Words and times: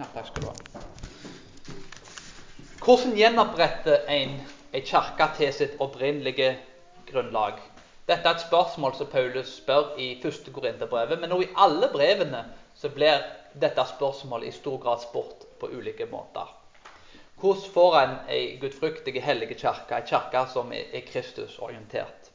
Ja, 0.00 0.06
takk 0.14 0.30
skal 0.30 0.42
du 0.42 0.48
ha. 0.48 0.82
Hvordan 2.80 3.10
gjenoppretter 3.18 4.06
en 4.08 4.38
ei 4.72 4.80
kirke 4.80 5.26
til 5.36 5.50
sitt 5.52 5.74
opprinnelige 5.84 6.54
grunnlag? 7.10 7.58
Dette 8.08 8.24
er 8.24 8.38
et 8.38 8.46
spørsmål 8.46 8.94
som 8.96 9.10
Paulus 9.12 9.50
spør 9.58 9.98
i 10.00 10.14
første 10.22 10.54
Korinterbrevet, 10.56 11.20
men 11.20 11.28
nå 11.28 11.42
i 11.44 11.50
alle 11.52 11.90
brevene 11.92 12.40
så 12.80 12.88
blir 12.94 13.20
dette 13.60 13.84
spørsmålet 13.90 14.48
i 14.48 14.56
stor 14.56 14.80
grad 14.80 15.04
spurt 15.04 15.44
på 15.60 15.68
ulike 15.68 16.08
måter. 16.08 16.48
Hvordan 17.42 17.68
får 17.74 17.98
en 18.00 18.16
ei 18.32 18.56
gudfryktig, 18.62 19.20
hellig 19.20 19.52
kirke, 19.52 20.00
ei 20.00 20.08
kirke 20.08 20.46
som 20.48 20.72
er 20.72 21.04
Kristus-orientert? 21.12 22.32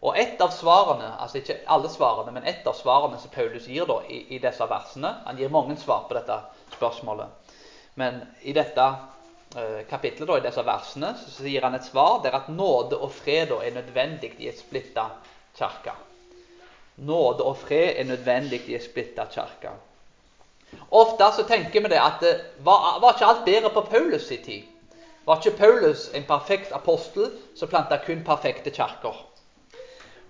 Og 0.00 0.16
et 0.16 0.40
av 0.40 0.48
svarene, 0.56 1.10
altså 1.20 1.42
ikke 1.42 1.58
alle 1.68 1.90
svarene, 1.92 2.32
men 2.32 2.46
et 2.48 2.64
av 2.64 2.76
svarene 2.76 3.20
som 3.20 3.32
Paulus 3.34 3.68
gir 3.68 3.84
da, 3.88 3.98
i, 4.08 4.22
i 4.32 4.38
disse 4.40 4.64
versene 4.64 5.10
Han 5.26 5.36
gir 5.36 5.52
mange 5.52 5.76
svar 5.76 6.06
på 6.08 6.16
dette 6.16 6.38
spørsmålet. 6.80 7.54
Men 8.00 8.22
i 8.42 8.56
dette 8.56 8.80
kapitlet, 8.80 9.16
kapittelet, 9.90 10.28
da, 10.28 10.36
i 10.38 10.44
disse 10.44 10.62
versene, 10.62 11.08
så 11.18 11.42
gir 11.42 11.64
han 11.66 11.74
et 11.74 11.82
svar 11.82 12.20
der 12.22 12.36
at 12.38 12.48
nåde 12.54 12.98
og 13.02 13.10
fred 13.10 13.50
er 13.50 13.74
nødvendig 13.74 14.36
i 14.38 14.46
et 14.46 14.58
splitta 14.58 15.08
kirke. 15.58 15.94
Nåde 17.02 17.42
og 17.42 17.56
fred 17.58 17.98
er 17.98 18.06
nødvendig 18.06 18.60
i 18.68 18.76
et 18.78 18.84
splitta 18.84 19.26
kirke. 19.26 19.72
Ofte 20.94 21.32
så 21.34 21.46
tenker 21.48 21.82
vi 21.82 21.90
det 21.90 21.98
at 21.98 22.22
var, 22.62 23.00
var 23.02 23.16
ikke 23.16 23.26
alt 23.26 23.44
bedre 23.44 23.72
på 23.74 23.82
Paulus' 23.90 24.30
i 24.30 24.38
tid? 24.44 24.62
Var 25.26 25.40
ikke 25.40 25.58
Paulus 25.58 26.08
en 26.14 26.24
perfekt 26.24 26.72
apostel 26.72 27.32
som 27.58 27.68
planta 27.68 27.98
kun 28.06 28.22
perfekte 28.22 28.70
kirker? 28.70 29.18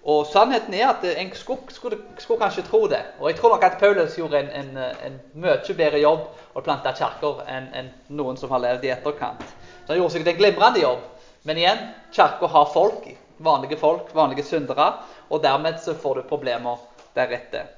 Og 0.04 0.26
Sannheten 0.26 0.74
er 0.74 0.88
at 0.88 1.04
en 1.04 1.32
skulle, 1.36 1.60
skulle, 1.68 1.98
skulle, 2.18 2.40
kanskje 2.40 2.64
tro 2.64 2.86
det. 2.88 3.02
Og 3.20 3.28
jeg 3.28 3.36
tror 3.38 3.54
nok 3.54 3.64
at 3.64 3.78
Paulus 3.80 4.16
gjorde 4.16 4.40
en, 4.40 4.48
en, 4.48 4.78
en 5.04 5.18
mye 5.34 5.74
bedre 5.76 6.00
jobb 6.00 6.22
å 6.56 6.62
plante 6.64 6.92
kirker 6.96 7.42
enn 7.46 7.68
en 7.76 7.90
noen 8.08 8.40
som 8.40 8.52
har 8.54 8.62
levd 8.64 8.86
i 8.88 8.94
etterkant. 8.94 9.44
Så 9.84 9.92
han 9.92 10.00
gjorde 10.00 10.14
sikkert 10.14 10.32
en 10.32 10.38
glimrende 10.40 10.80
jobb. 10.80 11.04
Men 11.44 11.60
igjen, 11.60 11.84
kirka 12.16 12.48
har 12.48 12.72
folk, 12.72 13.10
vanlige 13.44 13.76
folk, 13.80 14.08
vanlige 14.16 14.46
syndere, 14.48 14.88
og 15.28 15.44
dermed 15.44 15.76
så 15.84 15.94
får 15.94 16.20
du 16.22 16.28
problemer 16.32 16.80
deretter. 17.16 17.68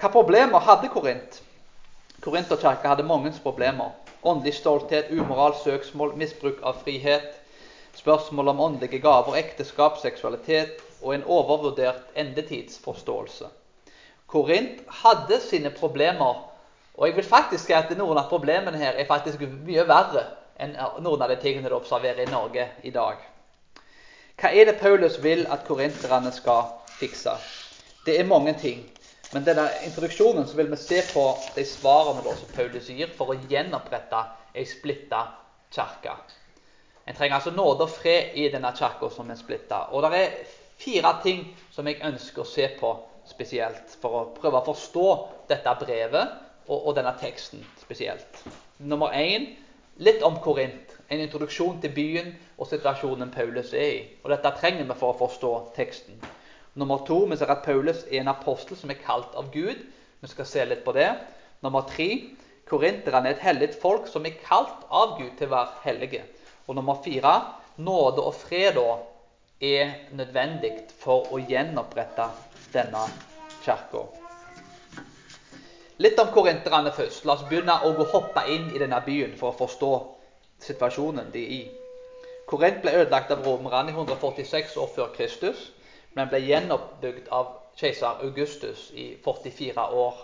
Hva 0.00 0.08
problemer 0.14 0.64
hadde 0.64 0.88
Korint? 0.92 1.42
Korinterkirka 2.24 2.88
hadde 2.88 3.06
mange 3.06 3.32
problemer. 3.42 3.92
Åndelig 4.22 4.56
stolthet, 4.58 5.12
umoral, 5.12 5.54
søksmål, 5.60 6.16
misbruk 6.18 6.64
av 6.66 6.80
frihet, 6.82 7.36
spørsmål 7.94 8.48
om 8.54 8.60
åndelige 8.60 8.98
gaver, 9.04 9.36
ekteskap, 9.38 10.00
seksualitet, 10.02 10.80
og 11.02 11.14
en 11.14 11.24
overvurdert 11.24 12.12
endetidsforståelse. 12.18 13.48
Korint 14.28 14.82
hadde 15.02 15.40
sine 15.40 15.70
problemer, 15.70 16.44
og 16.94 17.06
jeg 17.06 17.16
vil 17.16 17.24
faktisk 17.24 17.70
si 17.70 17.76
at 17.76 17.92
noen 17.96 18.18
av 18.18 18.28
problemene 18.28 18.80
her 18.80 18.98
er 18.98 19.08
faktisk 19.08 19.44
mye 19.46 19.86
verre 19.88 20.26
enn 20.58 20.74
noen 21.04 21.22
av 21.22 21.30
de 21.30 21.38
tingene 21.40 21.70
du 21.70 21.76
observerer 21.78 22.26
i 22.26 22.30
Norge 22.30 22.66
i 22.82 22.90
dag. 22.90 23.22
Hva 24.38 24.50
er 24.54 24.68
det 24.68 24.78
Paulus 24.78 25.16
vil 25.22 25.46
at 25.50 25.64
korinterne 25.66 26.32
skal 26.34 26.68
fikse? 26.98 27.34
Det 28.06 28.18
er 28.18 28.26
mange 28.26 28.54
ting. 28.58 28.84
Men 29.32 29.44
denne 29.44 29.66
introduksjonen 29.84 30.46
så 30.48 30.56
vil 30.56 30.70
vi 30.70 30.78
se 30.80 31.00
på 31.12 31.24
de 31.54 31.64
svarene 31.66 32.22
da, 32.24 32.34
som 32.38 32.52
Paulus 32.54 32.88
gir 32.88 33.10
for 33.16 33.32
å 33.32 33.40
gjenopprette 33.50 34.20
ei 34.56 34.64
splitta 34.66 35.24
kirke. 35.74 36.14
En 37.08 37.16
trenger 37.16 37.38
altså 37.38 37.52
nåde 37.56 37.84
og 37.84 37.92
fred 37.92 38.36
i 38.36 38.48
denne 38.52 38.70
kirka 38.76 39.10
som 39.12 39.28
er 39.30 39.40
splitta. 39.40 39.86
Og 39.92 40.04
det 40.04 40.20
er 40.22 40.38
fire 40.78 41.14
ting 41.22 41.46
som 41.74 41.86
jeg 41.88 42.02
ønsker 42.06 42.42
å 42.42 42.48
se 42.48 42.68
på 42.78 42.92
spesielt, 43.28 43.96
for 44.00 44.18
å 44.18 44.26
prøve 44.36 44.60
å 44.60 44.66
forstå 44.70 45.08
dette 45.50 45.74
brevet 45.82 46.36
og, 46.68 46.78
og 46.78 46.94
denne 46.96 47.12
teksten 47.20 47.64
spesielt. 47.82 48.44
Nummer 48.78 49.12
én 49.16 49.50
litt 49.98 50.22
om 50.22 50.38
Korint. 50.42 50.94
En 51.08 51.20
introduksjon 51.24 51.80
til 51.82 51.92
byen 51.96 52.34
og 52.58 52.68
situasjonen 52.68 53.30
Paulus 53.32 53.72
er 53.72 53.92
i. 53.94 54.02
Og 54.22 54.30
Dette 54.32 54.52
trenger 54.58 54.84
vi 54.84 54.96
for 54.98 55.14
å 55.14 55.20
forstå 55.22 55.52
teksten. 55.76 56.18
Nummer 56.78 57.00
to 57.08 57.22
vi 57.26 57.38
ser 57.40 57.50
at 57.50 57.64
Paulus 57.64 58.04
er 58.06 58.20
en 58.20 58.30
apostel 58.30 58.78
som 58.78 58.92
er 58.92 59.00
kalt 59.02 59.34
av 59.38 59.48
Gud. 59.54 59.80
Vi 60.20 60.30
skal 60.30 60.46
se 60.46 60.66
litt 60.68 60.84
på 60.84 60.94
det. 60.94 61.08
Nummer 61.64 61.86
tre 61.88 62.10
korinterne 62.68 63.32
er 63.32 63.38
et 63.38 63.46
hellig 63.46 63.72
folk 63.80 64.06
som 64.10 64.26
er 64.28 64.36
kalt 64.44 64.84
av 64.92 65.16
Gud 65.18 65.32
til 65.38 65.48
å 65.48 65.56
være 65.56 65.82
hellige. 65.86 66.22
Og 66.68 66.76
nummer 66.76 67.00
fire 67.02 67.34
nåde 67.80 68.22
og 68.22 68.36
fred 68.36 68.76
er 69.60 69.90
nødvendig 70.14 70.72
for 70.98 71.32
å 71.32 71.40
gjenopprette 71.42 72.28
denne 72.72 73.04
kirka. 73.64 74.04
Litt 75.98 76.18
om 76.22 76.30
korinterne 76.30 76.92
først. 76.94 77.24
La 77.26 77.34
oss 77.34 77.46
begynne 77.48 77.74
å 77.82 77.90
hoppe 78.12 78.44
inn 78.52 78.68
i 78.70 78.78
denne 78.78 79.00
byen 79.06 79.34
for 79.38 79.50
å 79.50 79.58
forstå 79.58 79.92
situasjonen 80.62 81.32
de 81.34 81.42
er 81.42 81.54
i. 81.56 81.62
Korint 82.48 82.78
ble 82.82 82.94
ødelagt 83.00 83.32
av 83.34 83.42
romerne 83.44 83.90
i 83.90 83.96
146 83.96 84.76
år 84.78 84.92
før 84.94 85.10
Kristus, 85.16 85.72
men 86.14 86.30
ble 86.30 86.40
gjenoppbygd 86.46 87.28
av 87.34 87.50
keiser 87.78 88.22
Augustus 88.24 88.88
i 88.94 89.10
44 89.24 89.88
år 90.04 90.22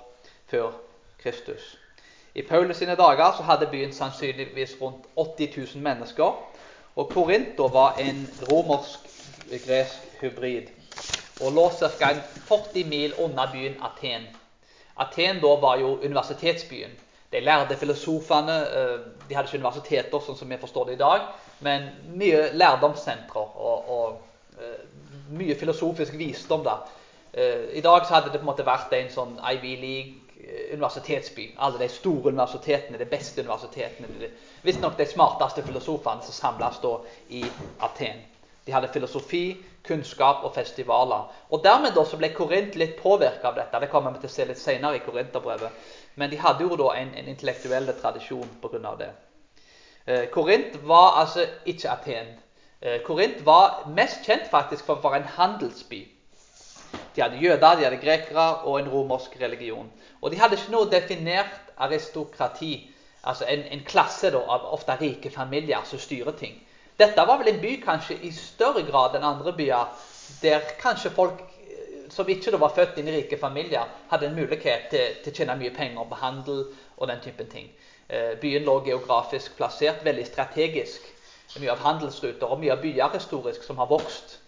før 0.51 0.71
Kristus. 1.21 1.75
I 2.35 2.43
Paulus 2.43 2.81
sine 2.81 2.97
dager 2.99 3.35
så 3.37 3.43
hadde 3.47 3.69
byen 3.71 3.93
sannsynligvis 3.93 4.77
rundt 4.81 5.07
80 5.17 5.53
000 5.75 5.83
mennesker. 5.83 6.33
Og 6.97 7.11
Korinto 7.11 7.67
var 7.69 7.99
en 7.99 8.25
romersk 8.51 9.14
gresk 9.51 10.21
hybrid 10.21 10.73
og 11.41 11.53
lå 11.53 11.71
ca. 11.71 12.13
40 12.49 12.85
mil 12.89 13.15
unna 13.19 13.47
byen 13.53 13.77
Aten. 13.83 14.27
Aten 14.97 15.41
da 15.43 15.55
var 15.61 15.79
jo 15.81 15.99
universitetsbyen. 16.03 16.91
De 17.33 17.41
lærde 17.41 17.77
filosofene 17.77 18.59
eh, 18.79 18.99
De 19.29 19.35
hadde 19.35 19.49
ikke 19.49 19.59
universiteter 19.59 20.21
sånn 20.23 20.39
som 20.39 20.51
vi 20.51 20.59
forstår 20.61 20.87
det 20.87 20.95
i 20.95 21.01
dag, 21.01 21.25
men 21.67 21.89
mye 22.15 22.53
lærdomssentre 22.55 23.41
og, 23.41 23.89
og 23.91 24.61
eh, 24.63 24.85
mye 25.35 25.57
filosofisk 25.59 26.15
visdom. 26.19 26.63
da. 26.63 26.77
Eh, 27.33 27.75
I 27.75 27.83
dag 27.83 28.07
så 28.07 28.15
hadde 28.15 28.31
det 28.31 28.39
på 28.39 28.47
en 28.47 28.53
måte 28.53 28.67
vært 28.67 28.95
en 28.95 29.11
sånn 29.11 29.35
Ivy 29.43 29.75
League-universitetsby. 29.83 31.49
Alle 31.59 31.83
de 31.83 31.89
store 31.91 32.31
universitetene, 32.31 33.01
de 33.03 33.11
beste 33.11 33.43
universitetene. 33.43 34.31
Visstnok 34.63 34.95
de 35.01 35.09
smarteste 35.11 35.67
filosofene 35.67 36.23
som 36.23 36.39
samles 36.39 36.79
da 36.85 36.95
i 37.35 37.43
Aten. 37.83 38.23
De 38.65 38.73
hadde 38.73 38.89
filosofi, 38.93 39.57
kunnskap 39.85 40.45
og 40.45 40.55
festivaler. 40.55 41.27
Og 41.51 41.65
Dermed 41.65 41.93
da 41.97 42.05
så 42.09 42.17
ble 42.17 42.31
Korint 42.33 42.79
litt 42.81 42.97
påvirka 43.01 43.51
av 43.51 43.59
dette. 43.59 43.81
Det 43.81 43.91
kommer 43.93 44.15
vi 44.15 44.23
til 44.23 44.31
å 44.31 44.35
se 44.35 44.47
litt 44.49 44.61
senere 44.61 44.97
i 44.97 45.05
Korinterbrevet. 45.05 45.85
Men 46.17 46.31
de 46.33 46.41
hadde 46.41 46.65
jo 46.65 46.79
da 46.81 46.95
en, 46.97 47.13
en 47.19 47.29
intellektuell 47.29 47.93
tradisjon 48.01 48.57
pga. 48.63 48.95
det. 48.99 49.11
Eh, 50.07 50.25
Korint 50.33 50.81
var 50.89 51.21
altså 51.21 51.45
ikke 51.67 51.91
Aten. 51.91 52.33
Eh, 52.81 53.01
Korint 53.05 53.45
var 53.47 53.85
mest 53.89 54.25
kjent 54.25 54.49
faktisk 54.51 54.85
for 54.85 54.97
å 54.97 55.05
være 55.05 55.23
en 55.23 55.33
handelsby. 55.37 56.03
De 57.17 57.23
hadde 57.23 57.41
jøder, 57.43 57.77
de 57.77 57.85
hadde 57.85 58.01
grekere 58.03 58.49
og 58.65 58.79
en 58.81 58.91
romersk 58.91 59.37
religion. 59.41 59.91
Og 60.21 60.31
de 60.31 60.41
hadde 60.41 60.57
ikke 60.57 60.73
noe 60.73 60.91
definert 60.91 61.73
aristokrati, 61.77 62.91
altså 63.23 63.45
en, 63.49 63.65
en 63.73 63.85
klasse 63.85 64.31
da, 64.31 64.41
av 64.41 64.69
ofte 64.73 64.97
rike 65.01 65.31
familier 65.31 65.85
som 65.89 66.01
styrer 66.01 66.37
ting. 66.39 66.57
Dette 66.97 67.25
var 67.27 67.41
vel 67.41 67.51
en 67.51 67.59
by 67.59 67.73
kanskje 67.83 68.21
i 68.23 68.31
større 68.31 68.85
grad 68.87 69.17
enn 69.19 69.27
andre 69.27 69.53
byer, 69.57 69.89
der 70.43 70.69
kanskje 70.79 71.11
folk 71.15 71.41
eh, 71.43 72.05
som 72.15 72.29
ikke 72.31 72.55
var 72.63 72.71
født 72.77 73.01
inn 73.03 73.11
i 73.11 73.17
rike 73.17 73.39
familier, 73.41 73.91
hadde 74.13 74.29
en 74.29 74.37
mulighet 74.37 74.87
til, 74.93 75.17
til 75.25 75.33
å 75.33 75.37
tjene 75.41 75.57
mye 75.59 75.75
penger 75.75 76.07
på 76.07 76.21
handel 76.21 76.63
og 76.95 77.11
den 77.11 77.25
typen 77.25 77.51
ting. 77.51 77.67
Eh, 78.07 78.37
byen 78.39 78.63
lå 78.69 78.79
geografisk 78.87 79.57
plassert 79.59 80.07
veldig 80.07 80.29
strategisk. 80.29 81.11
Mye 81.59 81.75
av 81.75 81.83
handelsruter 81.83 82.51
og 82.51 82.63
mye 82.63 82.77
av 82.77 82.83
byer 82.83 83.11
historisk 83.19 83.67
som 83.67 83.83
har 83.83 83.91
vokst. 83.91 84.39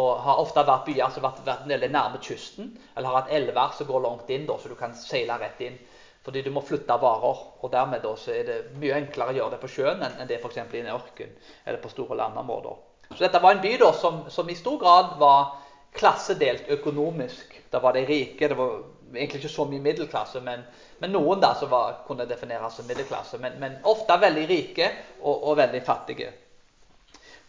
Og 0.00 0.20
har 0.24 0.40
ofte 0.40 0.64
vært 0.64 0.86
byer 0.88 1.12
som 1.12 1.26
har 1.26 1.34
vært, 1.36 1.68
vært 1.68 1.90
nærme 1.90 2.20
kysten, 2.22 2.72
eller 2.94 3.10
har 3.10 3.22
hatt 3.22 3.32
elver 3.34 3.76
som 3.76 3.88
går 3.88 4.04
langt 4.06 4.30
inn, 4.30 4.48
da, 4.48 4.56
så 4.56 4.70
du 4.72 4.76
kan 4.78 4.94
seile 4.96 5.36
rett 5.40 5.60
inn. 5.66 5.76
Fordi 6.24 6.42
du 6.44 6.50
må 6.52 6.60
flytte 6.60 6.96
varer. 7.00 7.40
og 7.60 7.72
Dermed 7.72 8.04
er 8.04 8.44
det 8.44 8.58
mye 8.76 8.98
enklere 8.98 9.32
å 9.32 9.38
gjøre 9.38 9.54
det 9.54 9.60
på 9.62 9.72
sjøen 9.72 10.04
enn 10.04 10.28
det 10.28 10.40
f.eks. 10.40 10.58
i 10.60 10.82
en 10.82 10.92
ørken 10.94 11.32
eller 11.64 11.80
på 11.80 11.92
store 11.92 12.18
landområder. 12.20 12.76
Så 13.10 13.24
dette 13.24 13.40
var 13.42 13.56
en 13.56 13.62
by 13.62 13.72
da, 13.80 13.92
som, 13.96 14.22
som, 14.30 14.50
i 14.50 14.54
stor 14.54 14.78
grad 14.78 15.16
var 15.18 15.56
klassedelt 15.96 16.68
økonomisk. 16.70 17.56
Da 17.70 17.80
var 17.82 17.96
de 17.96 18.04
rike. 18.06 18.48
Det 18.48 18.58
var 18.58 18.76
egentlig 19.14 19.40
ikke 19.40 19.54
så 19.56 19.66
mye 19.66 19.82
middelklasse, 19.82 20.42
men, 20.44 20.62
men 21.00 21.12
noen 21.16 21.40
da 21.42 21.54
som 21.58 21.72
var, 21.72 22.04
kunne 22.06 22.28
defineres 22.30 22.76
som 22.78 22.86
middelklasse. 22.86 23.40
Men, 23.42 23.58
men, 23.62 23.80
ofte 23.88 24.20
veldig 24.20 24.46
rike 24.50 24.92
og, 25.22 25.34
og 25.34 25.58
veldig 25.58 25.82
fattige. 25.86 26.30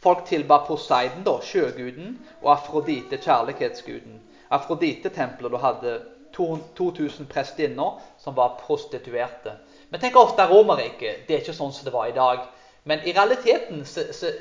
Folk 0.02 0.24
tilba 0.26 0.64
Poseidon, 0.66 1.22
da, 1.28 1.36
sjøguden, 1.46 2.16
og 2.42 2.56
Afrodite, 2.56 3.20
kjærlighetsguden. 3.22 4.18
Afrodite-tempelet 4.58 5.62
hadde 5.62 5.94
2000 6.36 7.28
prestinner 7.32 8.00
som 8.20 8.36
var 8.36 8.58
prostituerte. 8.66 9.56
Vi 9.90 10.00
tenker 10.00 10.22
ofte 10.22 10.48
Romerriket. 10.48 11.28
Det 11.28 11.36
er 11.36 11.44
ikke 11.44 11.56
sånn 11.56 11.74
som 11.76 11.88
det 11.88 11.94
var 11.94 12.08
i 12.08 12.16
dag. 12.16 12.46
Men 12.84 13.04
i 13.06 13.14
realiteten 13.14 13.86
så, 13.86 14.08
så 14.14 14.32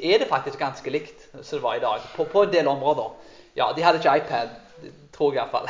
er 0.00 0.18
det 0.18 0.30
faktisk 0.30 0.58
ganske 0.58 0.90
likt 0.90 1.28
som 1.42 1.58
det 1.58 1.64
var 1.64 1.76
i 1.76 1.82
dag, 1.84 2.06
på, 2.16 2.24
på, 2.24 2.42
en 2.42 2.52
del 2.52 2.68
områder. 2.68 3.10
Ja, 3.54 3.72
De 3.76 3.84
hadde 3.84 4.00
ikke 4.00 4.16
iPad, 4.18 4.56
tror 5.14 5.34
jeg 5.34 5.44
iallfall. 5.44 5.68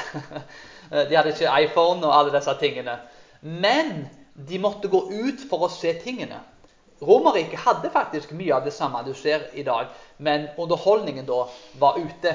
De 1.11 1.17
hadde 1.17 1.35
ikke 1.35 1.53
iPhone 1.67 2.07
og 2.07 2.17
alle 2.17 2.33
disse 2.37 2.55
tingene. 2.61 2.99
Men 3.41 4.07
de 4.35 4.59
måtte 4.59 4.89
gå 4.89 5.01
ut 5.11 5.45
for 5.51 5.67
å 5.67 5.73
se 5.73 5.93
tingene. 6.03 6.41
Romerriket 7.05 7.61
hadde 7.67 7.91
faktisk 7.93 8.33
mye 8.39 8.55
av 8.57 8.65
det 8.65 8.73
samme 8.73 9.03
du 9.05 9.13
ser 9.15 9.49
i 9.53 9.65
dag, 9.67 9.91
men 10.17 10.47
underholdningen 10.59 11.27
da 11.27 11.45
var 11.79 11.99
ute. 11.99 12.33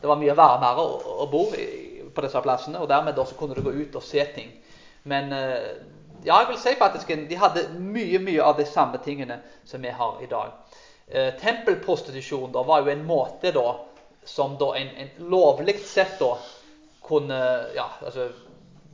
Det 0.00 0.08
var 0.08 0.20
mye 0.20 0.36
varmere 0.36 0.84
å, 0.84 1.00
å 1.24 1.26
bo 1.32 1.46
i, 1.56 1.66
på 2.14 2.24
disse 2.24 2.42
plassene, 2.44 2.80
og 2.80 2.88
dermed 2.90 3.16
da 3.16 3.24
så 3.26 3.36
kunne 3.38 3.56
du 3.56 3.64
gå 3.64 3.74
ut 3.74 3.98
og 3.98 4.04
se 4.06 4.24
ting. 4.34 4.52
Men 5.08 5.32
eh, 5.32 5.68
ja, 6.24 6.38
jeg 6.38 6.48
vil 6.52 6.60
si 6.62 6.74
faktisk 6.78 7.10
de 7.28 7.38
hadde 7.38 7.66
mye 7.78 8.20
mye 8.22 8.42
av 8.44 8.58
de 8.58 8.66
samme 8.68 9.00
tingene 9.04 9.40
som 9.64 9.82
vi 9.82 9.90
har 9.90 10.22
i 10.22 10.30
dag. 10.30 10.52
Eh, 11.08 11.32
tempelprostitusjon 11.40 12.52
da 12.54 12.62
var 12.66 12.82
jo 12.82 12.92
en 12.92 13.06
måte 13.06 13.52
da 13.54 13.66
som 14.24 14.54
da 14.58 14.74
en, 14.78 14.88
en 15.02 15.28
lovlig 15.32 15.80
sett 15.82 16.18
da 16.20 16.36
kunne 17.02 17.38
ja, 17.74 17.88
altså, 18.06 18.28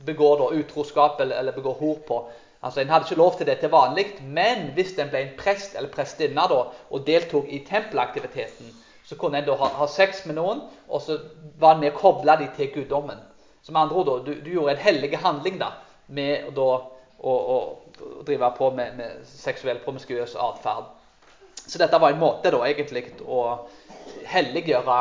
begå 0.05 0.35
da 0.39 0.49
utroskap 0.57 1.21
eller, 1.21 1.37
eller 1.39 1.53
begå 1.53 1.75
hor 1.79 1.99
på. 2.07 2.23
Altså, 2.59 2.81
En 2.81 2.89
hadde 2.89 3.05
ikke 3.05 3.21
lov 3.21 3.37
til 3.37 3.47
det 3.47 3.59
til 3.59 3.71
vanlig, 3.71 4.05
men 4.21 4.71
hvis 4.75 4.97
en 4.99 5.11
ble 5.11 5.21
en 5.23 5.35
prest 5.37 5.77
eller 5.77 5.91
prestinne 5.93 6.43
og 6.49 7.05
deltok 7.07 7.47
i 7.47 7.61
tempelaktiviteten, 7.67 8.73
så 9.09 9.15
kunne 9.17 9.39
en 9.39 9.45
da 9.47 9.55
ha, 9.57 9.67
ha 9.73 9.87
sex 9.89 10.21
med 10.29 10.35
noen, 10.37 10.59
og 10.85 11.01
så 11.01 11.15
var 11.57 11.73
en 11.73 11.79
med 11.81 11.95
å 11.95 11.97
koble 11.97 12.35
dem 12.37 12.51
til 12.53 12.67
guddommen. 12.75 13.17
Som 13.65 13.79
andre 13.81 13.97
ord, 13.97 14.11
du, 14.27 14.35
du 14.37 14.51
gjorde 14.53 14.75
en 14.75 14.83
hellig 14.83 15.17
handling 15.17 15.57
da, 15.57 15.71
med 16.13 16.51
da, 16.53 16.67
å, 17.17 17.33
å, 17.33 17.55
å, 17.57 18.19
drive 18.27 18.51
på 18.57 18.69
med, 18.77 18.99
med 18.99 19.23
seksuell 19.25 19.81
promiskuøs 19.81 20.35
atferd. 20.37 20.91
Så 21.65 21.81
dette 21.81 21.97
var 21.97 22.13
en 22.13 22.21
måte 22.21 22.51
da 22.53 22.59
egentlig 22.67 23.07
å 23.25 23.41
helliggjøre 24.29 24.99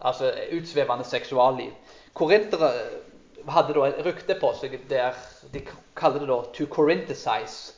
altså 0.00 0.32
utsvevende 0.56 1.04
seksualliv. 1.04 1.74
Korintere 2.16 2.70
hadde 3.52 3.76
da 3.76 3.84
et 3.90 4.00
rykte 4.06 4.38
på 4.40 4.54
seg 4.56 4.78
der 4.88 5.12
de 5.52 5.60
kaller 5.98 6.24
det 6.24 6.30
da 6.30 6.40
'to 6.56 6.66
corinticize'. 6.72 7.74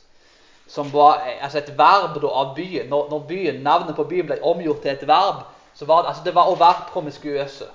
som 0.67 0.93
var 0.93 1.21
altså 1.41 1.57
et 1.57 1.77
verb 1.77 2.21
da 2.21 2.27
av 2.27 2.55
byen. 2.55 2.87
Når, 2.89 3.09
når 3.09 3.19
byen, 3.27 3.55
navnet 3.61 3.95
på 3.95 4.03
byen 4.03 4.25
ble 4.25 4.39
omgjort 4.41 4.81
til 4.81 4.91
et 4.91 5.07
verb, 5.07 5.43
så 5.75 5.85
var 5.85 6.03
det, 6.03 6.11
altså 6.11 6.23
det 6.25 6.35
var 6.35 6.51
å 6.51 6.59
være 6.59 6.87
promiskuøse. 6.93 7.67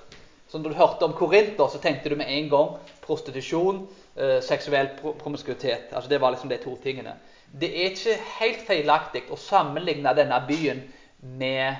Så 0.49 0.59
når 0.59 0.73
du 0.73 0.79
hørte 0.79 1.07
om 1.07 1.13
korinter, 1.15 1.67
så 1.71 1.79
tenkte 1.79 2.09
du 2.09 2.17
med 2.19 2.27
en 2.29 2.49
gang 2.51 2.73
prostitusjon, 3.05 3.85
eh, 4.15 4.39
seksuell 4.43 4.89
promiskuitet. 5.19 5.93
Altså 5.93 6.09
det 6.09 6.21
var 6.21 6.33
liksom 6.33 6.49
de 6.49 6.57
to 6.57 6.75
tingene. 6.83 7.13
Det 7.51 7.69
er 7.69 7.91
ikke 7.91 8.17
helt 8.39 8.65
feilaktig 8.67 9.23
å 9.31 9.39
sammenligne 9.39 10.15
denne 10.15 10.41
byen 10.47 10.83
med 11.21 11.75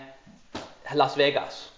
Las 0.96 1.18
Vegas 1.18 1.72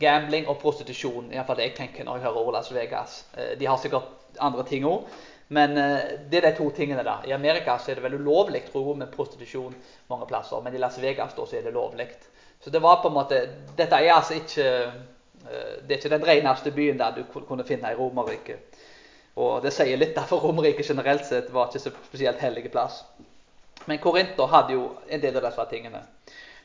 gambling 0.00 0.48
og 0.48 0.58
prostitusjon. 0.58 1.30
Iallfall 1.32 1.60
det 1.60 1.68
jeg 1.68 1.76
tenker 1.78 2.06
når 2.06 2.18
jeg 2.18 2.26
hører 2.26 2.40
ordet 2.40 2.58
Las 2.58 2.72
Vegas. 2.74 3.18
Eh, 3.36 3.54
de 3.58 3.66
har 3.66 3.78
sikkert 3.78 4.10
andre 4.42 4.64
ting 4.66 4.86
òg, 4.88 5.04
men 5.48 5.76
eh, 5.78 6.14
det 6.30 6.40
er 6.40 6.50
de 6.50 6.52
to 6.56 6.70
tingene. 6.70 7.02
da. 7.02 7.18
I 7.26 7.32
Amerika 7.32 7.78
så 7.78 7.90
er 7.90 7.98
det 7.98 8.04
vel 8.06 8.20
ulovlig 8.20 8.64
tror 8.70 8.94
med 8.96 9.12
prostitusjon 9.12 9.74
mange 10.08 10.26
plasser, 10.26 10.60
men 10.62 10.74
i 10.74 10.78
Las 10.78 10.98
Vegas 10.98 11.34
da 11.36 11.46
så 11.46 11.58
er 11.58 11.66
det 11.66 11.74
lovlig. 11.74 12.08
Så 12.60 12.70
det 12.70 12.80
var 12.80 13.02
på 13.02 13.08
en 13.08 13.18
måte, 13.18 13.40
Dette 13.76 14.00
er 14.00 14.14
altså 14.14 14.38
ikke 14.40 14.64
eh, 14.64 14.94
det 15.84 15.92
er 15.92 15.98
ikke 15.98 16.16
den 16.16 16.26
reneste 16.26 16.70
byen 16.72 16.98
der 16.98 17.12
du 17.18 17.40
kunne 17.44 17.66
finne 17.68 17.90
i 17.92 17.98
Romerriket. 17.98 18.80
Og 19.36 19.62
det 19.64 19.74
sier 19.74 19.98
litt 19.98 20.14
derfor 20.16 20.40
Romerriket 20.40 20.86
generelt 20.86 21.26
sett 21.26 21.50
var 21.52 21.68
ikke 21.68 21.82
så 21.82 21.92
spesielt 22.06 22.40
hellig 22.40 22.70
plass. 22.72 23.02
Men 23.84 23.98
Korinter 24.00 24.48
hadde 24.48 24.76
jo 24.76 24.86
en 25.08 25.20
del 25.20 25.36
av 25.36 25.44
disse 25.48 25.66
tingene. 25.70 26.00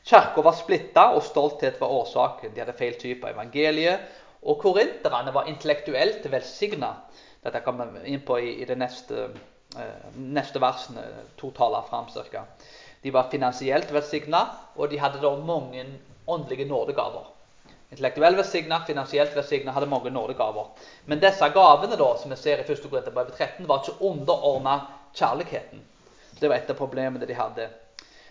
Kirka 0.06 0.42
var 0.42 0.56
splitta, 0.56 1.10
og 1.12 1.24
stolthet 1.26 1.80
var 1.80 1.92
årsaken. 1.92 2.54
De 2.54 2.62
hadde 2.62 2.76
feil 2.78 2.96
type 3.00 3.28
evangeliet. 3.28 4.06
Og 4.48 4.56
korinterne 4.62 5.34
var 5.34 5.50
intellektuelt 5.50 6.24
velsigna. 6.32 6.94
Dette 7.42 7.60
kommer 7.64 7.86
vi 7.86 8.12
inn 8.12 8.20
på 8.26 8.38
i, 8.40 8.62
i 8.62 8.68
det 8.68 8.76
neste, 8.76 9.30
eh, 9.76 10.06
neste 10.14 10.60
versene, 10.60 11.02
to 11.40 11.50
taler 11.56 11.86
fram 11.88 12.06
ca. 12.12 12.44
De 13.02 13.10
var 13.10 13.30
finansielt 13.32 13.92
velsigna, 13.92 14.46
og 14.76 14.90
de 14.90 14.98
hadde 15.00 15.22
da 15.22 15.30
mange 15.36 15.86
åndelige 16.28 16.68
nådegaver. 16.68 17.30
Intellektuelt 17.90 18.36
velsigna, 18.36 18.84
finansielt 18.86 19.36
velsigna, 19.36 19.72
hadde 19.72 19.88
mange 19.90 20.10
nådegaver. 20.10 20.66
Men 21.06 21.20
disse 21.20 21.48
gavene 21.48 21.96
da, 21.96 22.10
som 22.18 22.30
vi 22.30 22.36
ser 22.36 22.60
i 22.60 22.66
1. 22.72 22.84
Korinterbrev 22.90 23.32
13, 23.32 23.68
var 23.68 23.80
ikke 23.82 24.04
underordna 24.04 24.76
kjærligheten. 25.14 25.80
Det 26.40 26.48
var 26.48 26.60
et 26.60 26.70
av 26.70 26.78
problemene 26.78 27.26
de 27.26 27.34
hadde. 27.34 27.66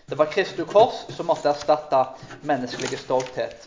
Det 0.06 0.16
var 0.18 0.30
Kristu 0.32 0.64
kors 0.64 1.04
som 1.14 1.28
måtte 1.28 1.50
erstatte 1.50 2.00
menneskelig 2.46 2.98
stolthet. 2.98 3.66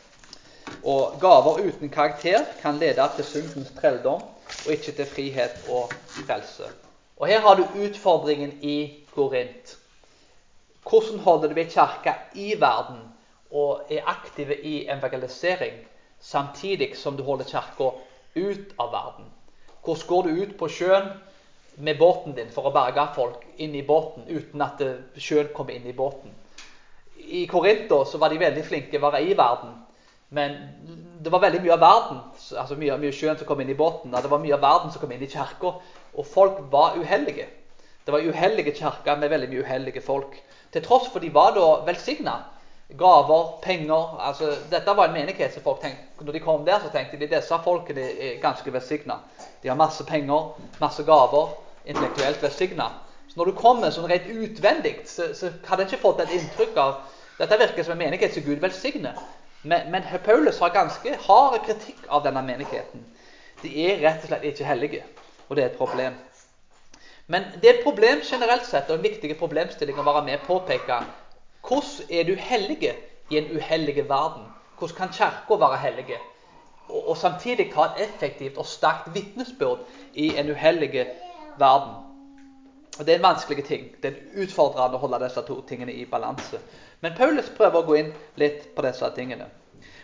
Og 0.83 1.19
gaver 1.21 1.61
uten 1.67 1.91
karakter 1.91 2.47
kan 2.61 2.79
lede 2.81 3.05
til 3.15 3.27
syndens 3.27 3.71
trelldom, 3.77 4.23
og 4.65 4.71
ikke 4.71 4.91
til 4.91 5.05
frihet 5.05 5.69
og 5.69 5.93
frelse. 6.27 6.69
Og 7.17 7.27
Her 7.27 7.39
har 7.39 7.55
du 7.55 7.67
utfordringen 7.85 8.57
i 8.61 9.05
Korint. 9.13 9.77
Hvordan 10.89 11.19
holder 11.19 11.47
du 11.47 11.53
ved 11.53 11.65
kirka 11.65 12.13
i 12.35 12.53
verden 12.59 12.99
og 13.51 13.81
er 13.89 14.03
aktive 14.05 14.61
i 14.61 14.87
evangelisering, 14.87 15.73
samtidig 16.19 16.97
som 16.97 17.17
du 17.17 17.23
holder 17.23 17.45
kirka 17.45 17.91
ut 18.35 18.73
av 18.79 18.91
verden? 18.91 19.25
Hvordan 19.83 20.07
går 20.07 20.21
du 20.21 20.29
ut 20.29 20.57
på 20.57 20.67
sjøen 20.67 21.13
med 21.75 21.97
båten 21.97 22.35
din 22.35 22.51
for 22.53 22.67
å 22.67 22.73
berge 22.73 23.05
folk 23.15 23.45
inn 23.61 23.75
i 23.75 23.85
båten 23.85 24.27
uten 24.29 24.61
at 24.61 24.81
sjøen 25.17 25.51
kommer 25.55 25.75
inn 25.77 25.87
i 25.89 25.95
båten. 25.97 26.33
I 27.17 27.45
Korinto 27.49 28.03
var 28.19 28.29
de 28.29 28.41
veldig 28.41 28.65
flinke 28.67 28.99
å 28.99 29.05
være 29.07 29.23
i 29.25 29.35
verden, 29.37 29.73
men 30.35 30.57
det 31.23 31.31
var 31.31 31.41
veldig 31.43 31.61
mye 31.63 31.73
av 31.75 31.81
verden, 31.83 32.21
altså 32.59 32.75
mye, 32.79 32.95
mye 32.99 33.15
sjøen 33.15 33.37
som 33.39 33.47
kom 33.47 33.61
inn 33.63 33.71
i 33.71 33.77
båten, 33.79 34.11
det 34.11 34.31
var 34.31 34.41
mye 34.43 34.55
av 34.57 34.63
verden 34.63 34.91
som 34.91 35.01
kom 35.01 35.11
inn 35.15 35.23
i 35.23 35.29
kirka, 35.31 35.75
og 36.13 36.25
folk 36.27 36.59
var 36.71 36.97
uheldige. 36.99 37.47
Det 38.03 38.11
var 38.11 38.25
uheldige 38.25 38.73
kirker 38.75 39.19
med 39.19 39.31
veldig 39.31 39.49
mye 39.51 39.63
uheldige 39.63 40.03
folk. 40.03 40.35
Til 40.73 40.83
tross 40.83 41.07
for 41.11 41.23
de 41.23 41.29
var 41.33 41.53
da 41.55 41.67
velsigna. 41.87 42.39
Gaver, 42.99 43.45
penger 43.63 44.17
altså 44.21 44.51
Dette 44.69 44.93
var 44.93 45.07
en 45.07 45.15
menighet 45.15 45.53
som 45.53 45.63
folk 45.63 45.79
tenkte, 45.81 46.25
Når 46.25 46.33
de 46.33 46.39
kom 46.39 46.65
der, 46.65 46.79
så 46.79 46.91
tenkte 46.91 47.17
de 47.17 47.29
disse 47.31 47.57
folkene 47.63 48.01
er 48.01 48.41
ganske 48.41 48.73
velsigna. 48.73 49.17
De 49.63 49.69
har 49.69 49.77
masse 49.79 50.03
penger, 50.05 50.51
masse 50.79 51.03
gaver, 51.03 51.55
intellektuelt 51.85 52.43
velsigna. 52.43 52.91
Så 53.27 53.39
når 53.39 53.45
du 53.45 53.55
kommer 53.57 53.91
sånn 53.91 54.09
rent 54.11 54.27
utvendig, 54.29 55.07
så, 55.09 55.31
så 55.33 55.49
hadde 55.65 55.83
en 55.83 55.89
ikke 55.89 56.03
fått 56.03 56.21
et 56.21 56.35
inntrykk 56.37 56.77
av 56.77 57.01
Dette 57.39 57.57
virker 57.57 57.83
som 57.83 57.95
en 57.95 58.03
menighet 58.03 58.35
som 58.35 58.43
Gud 58.45 58.59
velsigner. 58.61 59.17
Men, 59.63 59.91
men 59.91 60.03
Paulus 60.25 60.59
har 60.59 60.73
ganske 60.75 61.15
hard 61.27 61.59
kritikk 61.65 62.07
av 62.09 62.23
denne 62.25 62.43
menigheten. 62.43 63.05
De 63.63 63.71
er 63.85 64.01
rett 64.03 64.25
og 64.25 64.31
slett 64.31 64.47
ikke 64.49 64.67
hellige, 64.67 65.03
og 65.47 65.55
det 65.55 65.63
er 65.63 65.71
et 65.71 65.79
problem. 65.79 66.17
Men 67.27 67.45
det 67.61 67.69
er 67.69 67.77
et 67.77 67.85
problem 67.85 68.19
generelt 68.27 68.65
sett, 68.67 68.89
og 68.89 68.99
en 68.99 69.05
viktig 69.05 69.37
problemstilling 69.39 69.99
å 69.99 70.05
være 70.07 70.25
med 70.27 70.41
og 70.41 70.47
påpeke. 70.49 70.99
Hvordan 71.63 72.11
er 72.11 72.27
du 72.27 72.35
hellige 72.35 72.95
i 73.31 73.39
en 73.39 73.51
uhellig 73.55 74.03
verden? 74.09 74.49
Hvordan 74.79 74.97
kan 74.97 75.13
Kirka 75.15 75.59
være 75.59 75.77
hellige? 75.77 76.19
Og, 76.89 77.09
og 77.09 77.17
samtidig 77.17 77.71
ha 77.75 77.85
et 77.93 78.03
effektivt 78.09 78.57
og 78.59 78.67
sterkt 78.67 79.13
vitnesbyrd 79.15 79.85
i 80.13 80.33
en 80.37 80.51
uhellig 80.51 81.05
verden. 81.57 81.95
Og 82.99 83.05
Det 83.05 83.13
er 83.13 83.15
en 83.15 83.29
vanskelig 83.31 83.63
ting. 83.65 83.87
Det 84.03 84.11
er 84.11 84.43
utfordrende 84.43 84.99
å 84.99 85.01
holde 85.01 85.23
disse 85.23 85.41
to 85.47 85.61
tingene 85.67 85.95
i 85.95 86.05
balanse. 86.05 86.59
Men 87.03 87.15
Paulus 87.17 87.49
prøver 87.51 87.81
å 87.81 87.87
gå 87.87 87.97
inn 87.99 88.11
litt 88.39 88.69
på 88.75 88.83
disse 88.85 89.09
tingene. 89.17 89.49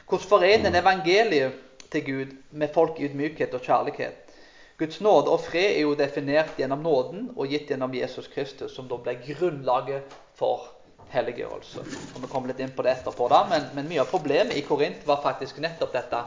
Hvordan 0.10 0.28
forener 0.28 0.68
en 0.68 0.80
evangeliet 0.82 1.86
til 1.94 2.04
Gud 2.04 2.34
med 2.52 2.74
folk 2.76 3.00
i 3.00 3.08
ydmykhet 3.08 3.56
og 3.56 3.64
kjærlighet? 3.64 4.34
Guds 4.80 5.00
nåde 5.04 5.32
og 5.32 5.42
fred 5.44 5.78
er 5.78 5.86
jo 5.86 5.96
definert 6.00 6.60
gjennom 6.60 6.84
nåden 6.84 7.30
og 7.36 7.52
gitt 7.52 7.72
gjennom 7.72 7.96
Jesus 7.96 8.28
Kristus, 8.32 8.76
som 8.76 8.88
da 8.92 9.00
ble 9.00 9.16
grunnlaget 9.26 10.14
for 10.40 10.70
helliggjørelse. 11.14 11.84
Og 12.16 12.22
Vi 12.24 12.30
kommer 12.32 12.52
litt 12.52 12.62
inn 12.64 12.76
på 12.76 12.84
det 12.86 12.98
etterpå, 12.98 13.28
da, 13.32 13.42
men, 13.50 13.72
men 13.76 13.90
mye 13.90 14.04
av 14.04 14.12
problemet 14.12 14.56
i 14.60 14.64
Korint 14.68 15.04
var 15.08 15.24
faktisk 15.24 15.60
nettopp 15.64 15.96
dette 15.96 16.22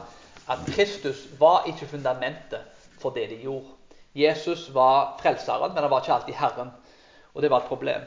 at 0.53 0.67
Kristus 0.73 1.25
var 1.39 1.69
ikke 1.69 1.89
fundamentet 1.95 2.65
for 3.01 3.15
det 3.15 3.29
de 3.31 3.39
gjorde. 3.45 3.77
Jesus 4.13 4.67
var 4.73 5.15
frelseren, 5.21 5.73
men 5.73 5.85
han 5.85 5.91
var 5.93 6.03
ikke 6.03 6.17
alltid 6.17 6.37
Herren. 6.37 6.73
Og 7.33 7.41
det 7.41 7.49
var 7.49 7.63
et 7.63 7.71
problem. 7.71 8.05